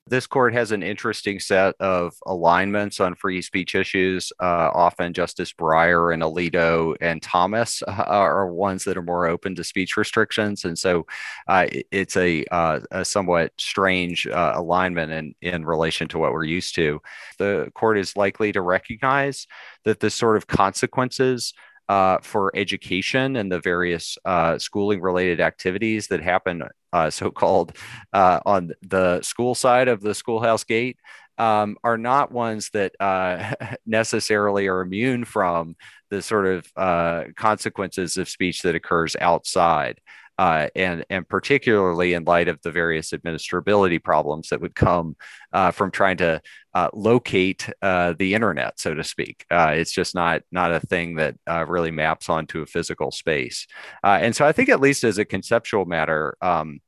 This 0.08 0.28
court 0.28 0.54
has 0.54 0.70
an 0.70 0.84
interesting 0.84 1.40
set 1.40 1.74
of 1.80 2.14
alignments 2.26 3.00
on 3.00 3.16
free 3.16 3.42
speech 3.42 3.74
issues. 3.74 4.32
Uh, 4.40 4.70
often, 4.72 5.12
Justice 5.12 5.52
Breyer 5.52 6.14
and 6.14 6.22
Alito 6.22 6.96
and 7.00 7.20
Thomas 7.20 7.82
uh, 7.88 8.04
are 8.06 8.46
ones 8.46 8.84
that 8.84 8.96
are 8.96 9.02
more 9.02 9.26
open 9.26 9.56
to 9.56 9.64
speech 9.64 9.96
restrictions, 9.96 10.64
and 10.64 10.78
so 10.78 11.06
uh, 11.48 11.66
it's 11.90 12.16
a, 12.16 12.44
uh, 12.52 12.80
a, 12.92 13.04
somewhat 13.04 13.52
strange 13.58 14.28
uh, 14.28 14.52
alignment 14.54 15.10
in 15.10 15.34
in 15.42 15.64
relation 15.64 16.06
to 16.08 16.18
what 16.18 16.32
we're 16.32 16.44
used 16.44 16.76
to. 16.76 17.00
The 17.38 17.72
court 17.74 17.98
is 17.98 18.16
likely 18.16 18.52
to 18.52 18.60
recognize 18.60 19.48
that 19.84 19.98
the 19.98 20.10
sort 20.10 20.36
of 20.36 20.46
consequences 20.46 21.52
uh, 21.88 22.18
for 22.22 22.50
education 22.54 23.36
and 23.36 23.50
the 23.50 23.60
various 23.60 24.18
uh, 24.24 24.58
schooling 24.58 25.00
related 25.00 25.40
activities 25.40 26.08
that 26.08 26.22
happen, 26.22 26.62
uh, 26.92 27.10
so 27.10 27.30
called, 27.30 27.76
uh, 28.12 28.40
on 28.44 28.72
the 28.82 29.20
school 29.22 29.54
side 29.54 29.88
of 29.88 30.00
the 30.00 30.14
schoolhouse 30.14 30.64
gate. 30.64 30.98
Um, 31.38 31.76
are 31.84 31.98
not 31.98 32.32
ones 32.32 32.70
that 32.70 32.94
uh, 32.98 33.52
necessarily 33.86 34.68
are 34.68 34.80
immune 34.80 35.26
from 35.26 35.76
the 36.08 36.22
sort 36.22 36.46
of 36.46 36.66
uh, 36.76 37.24
consequences 37.36 38.16
of 38.16 38.26
speech 38.26 38.62
that 38.62 38.74
occurs 38.74 39.16
outside 39.20 40.00
uh, 40.38 40.68
and 40.74 41.04
and 41.08 41.28
particularly 41.28 42.12
in 42.12 42.24
light 42.24 42.48
of 42.48 42.60
the 42.62 42.70
various 42.70 43.10
administrability 43.10 44.02
problems 44.02 44.48
that 44.48 44.60
would 44.60 44.74
come 44.74 45.16
uh, 45.52 45.70
from 45.70 45.90
trying 45.90 46.18
to 46.18 46.40
uh, 46.74 46.90
locate 46.92 47.68
uh, 47.80 48.12
the 48.18 48.34
internet, 48.34 48.78
so 48.78 48.94
to 48.94 49.02
speak. 49.02 49.46
Uh, 49.50 49.72
it's 49.74 49.92
just 49.92 50.14
not 50.14 50.42
not 50.52 50.72
a 50.72 50.80
thing 50.80 51.16
that 51.16 51.36
uh, 51.48 51.64
really 51.66 51.90
maps 51.90 52.28
onto 52.28 52.60
a 52.60 52.66
physical 52.66 53.10
space. 53.10 53.66
and 54.02 54.36
so 54.36 54.46
I 54.46 54.52
think 54.52 54.68
at 54.68 54.80
least 54.80 55.04
as 55.04 55.18
a 55.18 55.24
conceptual 55.24 55.84
matter. 55.84 56.36
Um, 56.40 56.80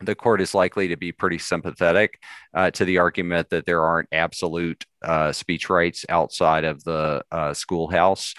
the 0.00 0.16
court 0.16 0.40
is 0.40 0.52
likely 0.52 0.88
to 0.88 0.96
be 0.96 1.12
pretty 1.12 1.38
sympathetic 1.38 2.20
to 2.72 2.84
the 2.84 2.98
argument 2.98 3.50
that 3.50 3.66
there 3.66 3.82
aren't 3.82 4.08
absolute 4.10 4.84
speech 5.30 5.70
rights 5.70 6.04
outside 6.08 6.64
of 6.64 6.82
the 6.82 7.22
schoolhouse 7.52 8.34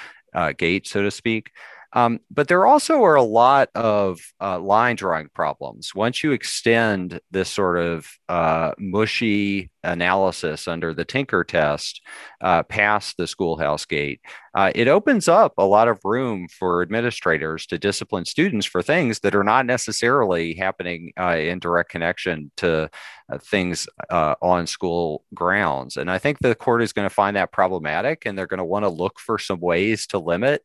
gate, 0.58 0.88
so 0.88 1.04
to 1.04 1.10
speak. 1.10 1.52
Um, 1.94 2.20
but 2.32 2.48
there 2.48 2.66
also 2.66 3.04
are 3.04 3.16
a 3.16 3.24
lot 3.24 3.70
of 3.76 4.20
uh, 4.42 4.60
line 4.60 4.96
drawing 4.96 5.30
problems. 5.34 5.94
Once 5.94 6.24
you 6.24 6.32
extend 6.32 7.20
this 7.32 7.50
sort 7.50 7.78
of 7.78 8.08
uh, 8.30 8.74
mushy 8.80 9.70
analysis 9.84 10.68
under 10.68 10.94
the 10.94 11.06
Tinker 11.06 11.44
test 11.44 12.02
uh, 12.42 12.64
past 12.64 13.18
the 13.18 13.28
schoolhouse 13.28 13.86
gate, 13.86 14.22
uh, 14.56 14.72
it 14.74 14.88
opens 14.88 15.28
up 15.28 15.54
a 15.58 15.66
lot 15.66 15.88
of 15.88 16.00
room 16.04 16.48
for 16.48 16.82
administrators 16.82 17.68
to 17.68 17.78
discipline 17.78 18.26
students 18.26 18.66
for 18.66 18.82
things 18.82 19.20
that 19.20 19.36
are 19.36 19.44
not 19.44 19.66
necessarily 19.66 20.56
happening 20.56 21.12
uh, 21.20 21.38
in 21.38 21.60
direct 21.60 21.92
connection 21.92 22.52
to 22.58 22.90
uh, 23.32 23.38
things 23.38 23.88
on 24.10 24.66
school 24.68 25.24
grounds. 25.34 25.98
And 25.98 26.10
I 26.10 26.18
think 26.18 26.40
the 26.40 26.56
court 26.56 26.82
is 26.82 26.94
going 26.94 27.08
to 27.08 27.14
find 27.14 27.36
that 27.36 27.52
problematic 27.52 28.26
and 28.26 28.38
they're 28.38 28.48
going 28.48 28.58
to 28.58 28.66
want 28.66 28.84
to 28.84 28.90
look 28.90 29.20
for 29.20 29.38
some 29.38 29.60
ways 29.60 30.08
to 30.08 30.18
limit 30.18 30.64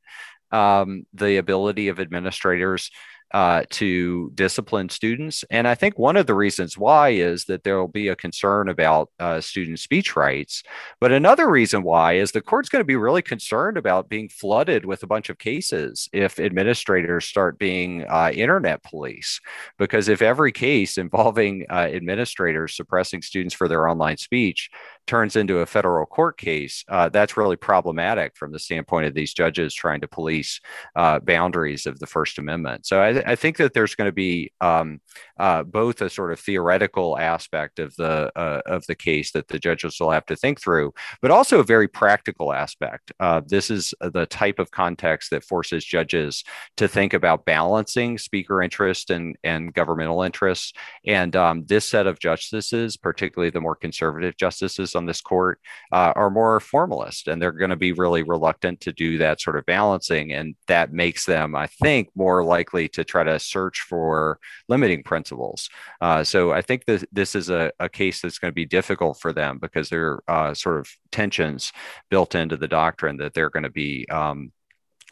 um, 0.50 1.06
the 1.12 1.36
ability 1.36 1.88
of 1.88 2.00
administrators 2.00 2.90
uh, 3.32 3.62
to 3.68 4.30
discipline 4.34 4.88
students. 4.88 5.44
And 5.50 5.68
I 5.68 5.74
think 5.74 5.98
one 5.98 6.16
of 6.16 6.26
the 6.26 6.34
reasons 6.34 6.78
why 6.78 7.10
is 7.10 7.44
that 7.44 7.62
there 7.62 7.78
will 7.78 7.88
be 7.88 8.08
a 8.08 8.16
concern 8.16 8.68
about 8.68 9.10
uh, 9.18 9.40
student 9.40 9.80
speech 9.80 10.16
rights. 10.16 10.62
But 11.00 11.12
another 11.12 11.48
reason 11.50 11.82
why 11.82 12.14
is 12.14 12.32
the 12.32 12.40
court's 12.40 12.70
going 12.70 12.80
to 12.80 12.86
be 12.86 12.96
really 12.96 13.22
concerned 13.22 13.76
about 13.76 14.08
being 14.08 14.28
flooded 14.28 14.86
with 14.86 15.02
a 15.02 15.06
bunch 15.06 15.28
of 15.28 15.38
cases 15.38 16.08
if 16.12 16.40
administrators 16.40 17.26
start 17.26 17.58
being 17.58 18.06
uh, 18.08 18.30
internet 18.32 18.82
police. 18.82 19.40
Because 19.78 20.08
if 20.08 20.22
every 20.22 20.52
case 20.52 20.96
involving 20.96 21.66
uh, 21.68 21.74
administrators 21.92 22.76
suppressing 22.76 23.20
students 23.20 23.54
for 23.54 23.68
their 23.68 23.88
online 23.88 24.16
speech 24.16 24.70
turns 25.08 25.34
into 25.34 25.58
a 25.58 25.66
federal 25.66 26.06
court 26.06 26.38
case, 26.38 26.84
uh, 26.88 27.08
that's 27.08 27.36
really 27.36 27.56
problematic 27.56 28.36
from 28.36 28.52
the 28.52 28.58
standpoint 28.58 29.06
of 29.06 29.14
these 29.14 29.34
judges 29.34 29.74
trying 29.74 30.00
to 30.00 30.06
police 30.06 30.60
uh, 30.94 31.18
boundaries 31.18 31.86
of 31.86 31.98
the 31.98 32.06
First 32.06 32.38
Amendment. 32.38 32.86
So 32.86 33.00
I, 33.00 33.32
I 33.32 33.34
think 33.34 33.56
that 33.56 33.72
there's 33.72 33.94
going 33.94 34.08
to 34.08 34.12
be 34.12 34.52
um, 34.60 35.00
uh, 35.38 35.62
both 35.64 36.00
a 36.02 36.10
sort 36.10 36.32
of 36.32 36.38
theoretical 36.38 37.18
aspect 37.18 37.78
of 37.78 37.96
the 37.96 38.30
uh, 38.36 38.60
of 38.66 38.86
the 38.86 38.94
case 38.94 39.32
that 39.32 39.48
the 39.48 39.58
judges 39.58 39.98
will 39.98 40.10
have 40.10 40.26
to 40.26 40.36
think 40.36 40.60
through, 40.60 40.92
but 41.22 41.30
also 41.30 41.58
a 41.58 41.64
very 41.64 41.88
practical 41.88 42.52
aspect. 42.52 43.10
Uh, 43.18 43.40
this 43.46 43.70
is 43.70 43.94
the 44.00 44.26
type 44.26 44.58
of 44.58 44.70
context 44.70 45.30
that 45.30 45.42
forces 45.42 45.84
judges 45.84 46.44
to 46.76 46.86
think 46.86 47.14
about 47.14 47.46
balancing 47.46 48.18
speaker 48.18 48.62
interest 48.62 49.10
and 49.10 49.36
and 49.42 49.72
governmental 49.72 50.22
interests. 50.22 50.72
And 51.06 51.34
um, 51.34 51.64
this 51.66 51.88
set 51.88 52.06
of 52.06 52.20
justices, 52.20 52.96
particularly 52.96 53.50
the 53.50 53.60
more 53.60 53.74
conservative 53.74 54.36
justices 54.36 54.94
on 54.98 55.06
this 55.06 55.22
court 55.22 55.60
uh, 55.92 56.12
are 56.14 56.28
more 56.28 56.60
formalist 56.60 57.28
and 57.28 57.40
they're 57.40 57.52
going 57.52 57.70
to 57.70 57.76
be 57.76 57.92
really 57.92 58.22
reluctant 58.22 58.80
to 58.80 58.92
do 58.92 59.16
that 59.18 59.40
sort 59.40 59.56
of 59.56 59.64
balancing. 59.64 60.32
And 60.32 60.54
that 60.66 60.92
makes 60.92 61.24
them, 61.24 61.54
I 61.54 61.68
think, 61.68 62.10
more 62.14 62.44
likely 62.44 62.88
to 62.90 63.04
try 63.04 63.24
to 63.24 63.38
search 63.38 63.80
for 63.80 64.38
limiting 64.68 65.02
principles. 65.02 65.70
Uh, 66.00 66.24
so 66.24 66.52
I 66.52 66.60
think 66.60 66.84
that 66.84 67.08
this 67.12 67.34
is 67.34 67.48
a, 67.48 67.72
a, 67.78 67.88
case 67.88 68.20
that's 68.20 68.38
going 68.38 68.50
to 68.50 68.54
be 68.54 68.66
difficult 68.66 69.18
for 69.18 69.32
them 69.32 69.58
because 69.58 69.88
there 69.88 70.20
are 70.28 70.50
uh, 70.50 70.54
sort 70.54 70.78
of 70.78 70.88
tensions 71.10 71.72
built 72.10 72.34
into 72.34 72.56
the 72.56 72.68
doctrine 72.68 73.16
that 73.16 73.32
they're 73.32 73.50
going 73.50 73.62
to 73.62 73.70
be 73.70 74.06
um, 74.10 74.52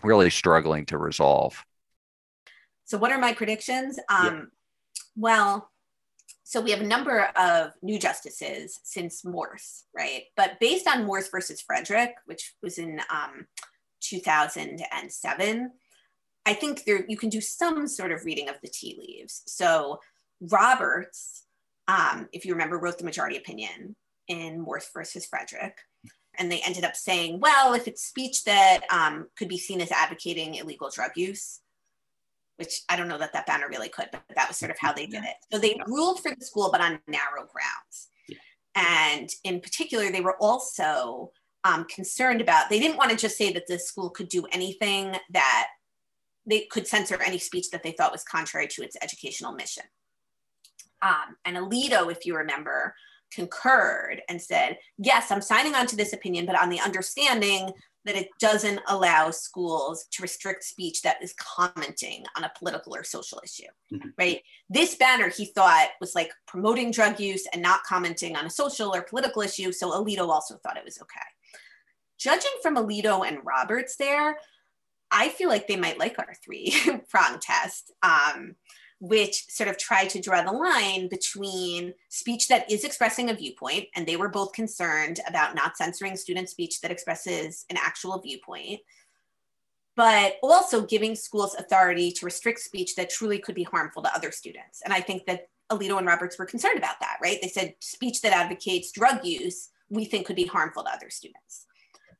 really 0.02 0.30
struggling 0.30 0.84
to 0.86 0.98
resolve. 0.98 1.64
So, 2.84 2.98
what 2.98 3.12
are 3.12 3.18
my 3.18 3.32
predictions? 3.32 3.98
Um, 4.08 4.26
yeah. 4.26 4.42
Well, 5.16 5.70
so 6.48 6.60
we 6.60 6.70
have 6.70 6.80
a 6.80 6.86
number 6.86 7.28
of 7.34 7.72
new 7.82 7.98
justices 7.98 8.78
since 8.84 9.24
Morse, 9.24 9.82
right? 9.92 10.26
But 10.36 10.60
based 10.60 10.86
on 10.86 11.04
Morse 11.04 11.28
versus 11.28 11.60
Frederick, 11.60 12.14
which 12.26 12.54
was 12.62 12.78
in 12.78 13.00
um, 13.12 13.48
2007, 14.00 15.72
I 16.46 16.54
think 16.54 16.84
there 16.84 17.04
you 17.08 17.16
can 17.16 17.30
do 17.30 17.40
some 17.40 17.88
sort 17.88 18.12
of 18.12 18.24
reading 18.24 18.48
of 18.48 18.60
the 18.62 18.68
tea 18.68 18.96
leaves. 18.96 19.42
So 19.48 19.98
Roberts, 20.40 21.46
um, 21.88 22.28
if 22.32 22.44
you 22.44 22.52
remember, 22.52 22.78
wrote 22.78 22.98
the 22.98 23.04
majority 23.04 23.36
opinion 23.36 23.96
in 24.28 24.60
Morse 24.60 24.88
versus 24.94 25.26
Frederick. 25.26 25.78
And 26.38 26.52
they 26.52 26.60
ended 26.60 26.84
up 26.84 26.94
saying, 26.94 27.40
well, 27.40 27.74
if 27.74 27.88
it's 27.88 28.04
speech 28.04 28.44
that 28.44 28.82
um, 28.92 29.26
could 29.36 29.48
be 29.48 29.58
seen 29.58 29.80
as 29.80 29.90
advocating 29.90 30.54
illegal 30.54 30.90
drug 30.90 31.10
use, 31.16 31.58
which 32.56 32.82
I 32.88 32.96
don't 32.96 33.08
know 33.08 33.18
that 33.18 33.32
that 33.32 33.46
banner 33.46 33.68
really 33.68 33.88
could, 33.88 34.08
but 34.12 34.22
that 34.34 34.48
was 34.48 34.56
sort 34.56 34.70
of 34.70 34.78
how 34.78 34.92
they 34.92 35.06
did 35.06 35.24
it. 35.24 35.36
So 35.52 35.58
they 35.58 35.78
ruled 35.86 36.20
for 36.22 36.34
the 36.34 36.44
school, 36.44 36.70
but 36.72 36.80
on 36.80 37.00
narrow 37.06 37.46
grounds. 37.46 38.08
Yeah. 38.28 38.38
And 38.74 39.30
in 39.44 39.60
particular, 39.60 40.10
they 40.10 40.20
were 40.20 40.36
also 40.40 41.32
um, 41.64 41.84
concerned 41.84 42.40
about, 42.40 42.70
they 42.70 42.78
didn't 42.78 42.96
want 42.96 43.10
to 43.10 43.16
just 43.16 43.36
say 43.36 43.52
that 43.52 43.66
the 43.66 43.78
school 43.78 44.10
could 44.10 44.28
do 44.28 44.46
anything 44.52 45.16
that 45.30 45.68
they 46.46 46.60
could 46.70 46.86
censor 46.86 47.20
any 47.22 47.38
speech 47.38 47.70
that 47.70 47.82
they 47.82 47.90
thought 47.92 48.12
was 48.12 48.22
contrary 48.24 48.68
to 48.68 48.82
its 48.82 48.96
educational 49.02 49.52
mission. 49.52 49.84
Um, 51.02 51.36
and 51.44 51.56
Alito, 51.56 52.10
if 52.10 52.24
you 52.24 52.36
remember, 52.36 52.94
concurred 53.32 54.22
and 54.28 54.40
said, 54.40 54.78
yes, 54.96 55.30
I'm 55.30 55.42
signing 55.42 55.74
on 55.74 55.86
to 55.88 55.96
this 55.96 56.12
opinion, 56.12 56.46
but 56.46 56.60
on 56.60 56.68
the 56.68 56.80
understanding 56.80 57.72
that 58.06 58.16
it 58.16 58.28
doesn't 58.38 58.80
allow 58.88 59.30
schools 59.30 60.06
to 60.12 60.22
restrict 60.22 60.62
speech 60.62 61.02
that 61.02 61.22
is 61.22 61.34
commenting 61.34 62.24
on 62.36 62.44
a 62.44 62.52
political 62.56 62.94
or 62.94 63.04
social 63.04 63.40
issue, 63.44 63.64
mm-hmm. 63.92 64.08
right? 64.16 64.40
This 64.70 64.94
banner 64.94 65.28
he 65.28 65.46
thought 65.46 65.88
was 66.00 66.14
like 66.14 66.30
promoting 66.46 66.92
drug 66.92 67.18
use 67.20 67.46
and 67.52 67.60
not 67.60 67.82
commenting 67.82 68.36
on 68.36 68.46
a 68.46 68.50
social 68.50 68.94
or 68.94 69.02
political 69.02 69.42
issue. 69.42 69.72
So 69.72 69.90
Alito 69.90 70.28
also 70.28 70.56
thought 70.56 70.76
it 70.76 70.84
was 70.84 71.00
okay. 71.02 71.20
Judging 72.18 72.52
from 72.62 72.76
Alito 72.76 73.26
and 73.26 73.44
Roberts 73.44 73.96
there, 73.96 74.38
I 75.10 75.28
feel 75.28 75.48
like 75.48 75.66
they 75.66 75.76
might 75.76 75.98
like 75.98 76.18
our 76.18 76.34
three 76.44 76.74
prong 77.10 77.38
test. 77.40 77.92
Um, 78.02 78.54
which 79.00 79.44
sort 79.48 79.68
of 79.68 79.76
tried 79.76 80.08
to 80.10 80.20
draw 80.20 80.42
the 80.42 80.52
line 80.52 81.08
between 81.08 81.92
speech 82.08 82.48
that 82.48 82.70
is 82.70 82.84
expressing 82.84 83.28
a 83.28 83.34
viewpoint, 83.34 83.86
and 83.94 84.06
they 84.06 84.16
were 84.16 84.28
both 84.28 84.52
concerned 84.52 85.20
about 85.28 85.54
not 85.54 85.76
censoring 85.76 86.16
student 86.16 86.48
speech 86.48 86.80
that 86.80 86.90
expresses 86.90 87.66
an 87.68 87.76
actual 87.78 88.18
viewpoint, 88.20 88.80
but 89.96 90.36
also 90.42 90.84
giving 90.84 91.14
schools 91.14 91.54
authority 91.54 92.10
to 92.10 92.24
restrict 92.24 92.60
speech 92.60 92.94
that 92.96 93.10
truly 93.10 93.38
could 93.38 93.54
be 93.54 93.64
harmful 93.64 94.02
to 94.02 94.14
other 94.14 94.30
students. 94.30 94.82
And 94.84 94.92
I 94.94 95.00
think 95.00 95.26
that 95.26 95.48
Alito 95.70 95.98
and 95.98 96.06
Roberts 96.06 96.38
were 96.38 96.46
concerned 96.46 96.78
about 96.78 97.00
that, 97.00 97.18
right? 97.22 97.38
They 97.42 97.48
said 97.48 97.74
speech 97.80 98.22
that 98.22 98.32
advocates 98.32 98.92
drug 98.92 99.24
use, 99.24 99.70
we 99.90 100.04
think 100.04 100.26
could 100.26 100.36
be 100.36 100.46
harmful 100.46 100.84
to 100.84 100.90
other 100.90 101.10
students. 101.10 101.66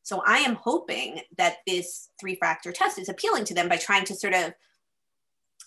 So 0.03 0.23
I 0.27 0.39
am 0.39 0.55
hoping 0.55 1.21
that 1.37 1.59
this 1.67 2.11
three 2.21 2.37
factor 2.37 2.71
test 2.71 2.99
is 2.99 3.09
appealing 3.09 3.45
to 3.47 3.55
them 3.55 3.69
by 3.69 3.77
trying 3.77 4.05
to 4.05 4.15
sort 4.15 4.35
of 4.35 4.53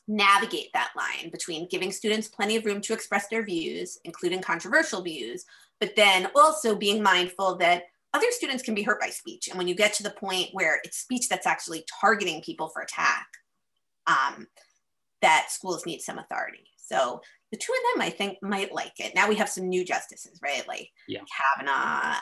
navigate 0.09 0.73
that 0.73 0.91
line 0.97 1.29
between 1.29 1.69
giving 1.69 1.91
students 1.91 2.27
plenty 2.27 2.55
of 2.55 2.65
room 2.65 2.81
to 2.81 2.93
express 2.93 3.27
their 3.27 3.43
views, 3.43 3.99
including 4.03 4.41
controversial 4.41 5.01
views, 5.01 5.45
but 5.79 5.95
then 5.95 6.27
also 6.35 6.75
being 6.75 7.01
mindful 7.01 7.55
that 7.57 7.83
other 8.13 8.25
students 8.31 8.63
can 8.63 8.73
be 8.73 8.81
hurt 8.81 8.99
by 8.99 9.09
speech. 9.09 9.47
And 9.47 9.57
when 9.57 9.67
you 9.67 9.75
get 9.75 9.93
to 9.93 10.03
the 10.03 10.09
point 10.09 10.49
where 10.51 10.79
it's 10.83 10.97
speech 10.97 11.29
that's 11.29 11.45
actually 11.45 11.85
targeting 12.01 12.41
people 12.41 12.69
for 12.69 12.81
attack, 12.81 13.27
um, 14.07 14.47
that 15.21 15.47
schools 15.51 15.85
need 15.85 16.01
some 16.01 16.17
authority. 16.17 16.65
So 16.75 17.21
the 17.51 17.57
two 17.57 17.71
of 17.71 17.99
them, 17.99 18.07
I 18.07 18.09
think, 18.09 18.39
might 18.41 18.73
like 18.73 18.93
it. 18.97 19.13
Now 19.13 19.29
we 19.29 19.35
have 19.35 19.49
some 19.49 19.69
new 19.69 19.85
justices, 19.85 20.39
right? 20.41 20.67
Like 20.67 20.89
yeah. 21.07 21.21
Kavanaugh 21.37 22.17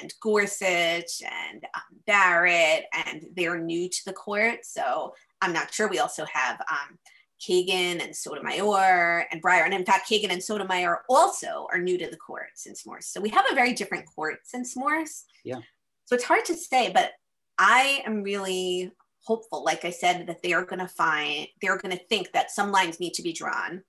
and 0.00 0.14
Gorsuch 0.20 1.22
and 1.22 1.64
um, 1.74 1.98
Barrett, 2.06 2.84
and 3.06 3.26
they're 3.34 3.58
new 3.58 3.88
to 3.88 4.04
the 4.06 4.12
court. 4.12 4.60
So 4.64 5.14
I'm 5.40 5.52
not 5.52 5.74
sure. 5.74 5.88
We 5.88 5.98
also 5.98 6.24
have 6.32 6.60
um, 6.60 6.98
Kagan 7.42 8.02
and 8.02 8.14
Sotomayor 8.14 9.26
and 9.30 9.42
Breyer. 9.42 9.64
And 9.64 9.74
in 9.74 9.84
fact, 9.84 10.08
Kagan 10.08 10.30
and 10.30 10.42
Sotomayor 10.42 11.02
also 11.08 11.66
are 11.72 11.78
new 11.78 11.98
to 11.98 12.08
the 12.08 12.16
court 12.16 12.50
since 12.54 12.86
Morse. 12.86 13.06
So 13.06 13.20
we 13.20 13.30
have 13.30 13.44
a 13.50 13.54
very 13.54 13.72
different 13.72 14.06
court 14.06 14.38
since 14.44 14.76
Morse. 14.76 15.24
Yeah. 15.44 15.58
So 16.04 16.14
it's 16.14 16.24
hard 16.24 16.44
to 16.46 16.54
say, 16.54 16.90
but 16.92 17.12
I 17.58 18.02
am 18.06 18.22
really 18.22 18.92
hopeful, 19.24 19.64
like 19.64 19.84
I 19.84 19.90
said, 19.90 20.26
that 20.26 20.42
they 20.42 20.52
are 20.52 20.64
going 20.64 20.80
to 20.80 20.88
find, 20.88 21.46
they're 21.60 21.78
going 21.78 21.96
to 21.96 22.04
think 22.06 22.32
that 22.32 22.50
some 22.50 22.72
lines 22.72 23.00
need 23.00 23.14
to 23.14 23.22
be 23.22 23.32
drawn, 23.32 23.82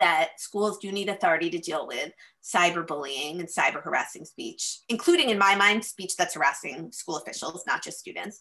that 0.00 0.30
schools 0.38 0.78
do 0.78 0.92
need 0.92 1.08
authority 1.08 1.50
to 1.50 1.58
deal 1.58 1.86
with 1.86 2.12
cyberbullying 2.44 3.40
and 3.40 3.48
cyber 3.48 3.82
harassing 3.82 4.24
speech, 4.24 4.80
including, 4.88 5.30
in 5.30 5.38
my 5.38 5.54
mind, 5.56 5.84
speech 5.84 6.16
that's 6.16 6.34
harassing 6.34 6.92
school 6.92 7.16
officials, 7.16 7.64
not 7.66 7.82
just 7.82 7.98
students 7.98 8.40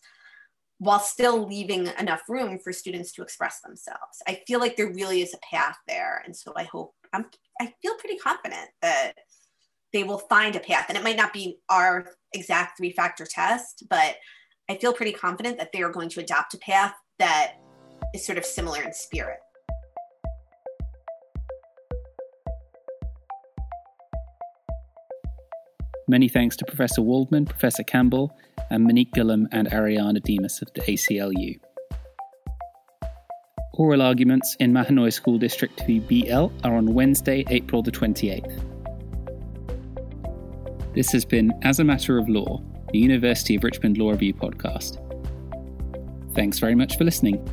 while 0.79 0.99
still 0.99 1.47
leaving 1.47 1.87
enough 1.99 2.23
room 2.27 2.59
for 2.59 2.73
students 2.73 3.11
to 3.13 3.21
express 3.21 3.61
themselves. 3.61 4.21
I 4.27 4.41
feel 4.45 4.59
like 4.59 4.75
there 4.75 4.91
really 4.91 5.21
is 5.21 5.33
a 5.33 5.55
path 5.55 5.77
there. 5.87 6.21
And 6.25 6.35
so 6.35 6.53
I 6.55 6.63
hope, 6.63 6.93
I'm, 7.13 7.25
I 7.61 7.73
feel 7.81 7.95
pretty 7.95 8.17
confident 8.17 8.69
that 8.81 9.13
they 9.93 10.03
will 10.03 10.19
find 10.19 10.55
a 10.55 10.59
path. 10.59 10.87
And 10.89 10.97
it 10.97 11.03
might 11.03 11.15
not 11.15 11.31
be 11.31 11.59
our 11.69 12.07
exact 12.33 12.77
three 12.77 12.91
factor 12.91 13.25
test, 13.25 13.83
but 13.89 14.17
I 14.69 14.75
feel 14.75 14.93
pretty 14.93 15.13
confident 15.13 15.57
that 15.59 15.71
they 15.71 15.81
are 15.81 15.91
going 15.91 16.09
to 16.09 16.19
adopt 16.19 16.53
a 16.53 16.57
path 16.57 16.93
that 17.19 17.53
is 18.13 18.25
sort 18.25 18.37
of 18.37 18.45
similar 18.45 18.81
in 18.81 18.91
spirit. 18.93 19.39
Many 26.07 26.27
thanks 26.29 26.55
to 26.57 26.65
Professor 26.65 27.01
Waldman, 27.01 27.45
Professor 27.45 27.81
Campbell, 27.83 28.37
and 28.69 28.83
Monique 28.83 29.11
Gillam 29.13 29.47
and 29.51 29.67
Ariana 29.69 30.21
Demas 30.21 30.61
of 30.61 30.71
the 30.73 30.81
ACLU. 30.81 31.59
Oral 33.73 34.01
arguments 34.01 34.55
in 34.59 34.71
Mahanoy 34.71 35.11
School 35.11 35.39
District 35.39 35.77
VBL 35.87 36.51
are 36.63 36.75
on 36.75 36.93
Wednesday, 36.93 37.43
April 37.49 37.81
the 37.81 37.91
28th. 37.91 38.63
This 40.93 41.11
has 41.11 41.25
been 41.25 41.51
As 41.63 41.79
a 41.79 41.83
Matter 41.83 42.17
of 42.17 42.29
Law, 42.29 42.61
the 42.93 42.99
University 42.99 43.55
of 43.55 43.63
Richmond 43.63 43.97
Law 43.97 44.11
Review 44.11 44.33
podcast. 44.33 45.01
Thanks 46.35 46.59
very 46.59 46.75
much 46.75 46.97
for 46.97 47.03
listening. 47.03 47.43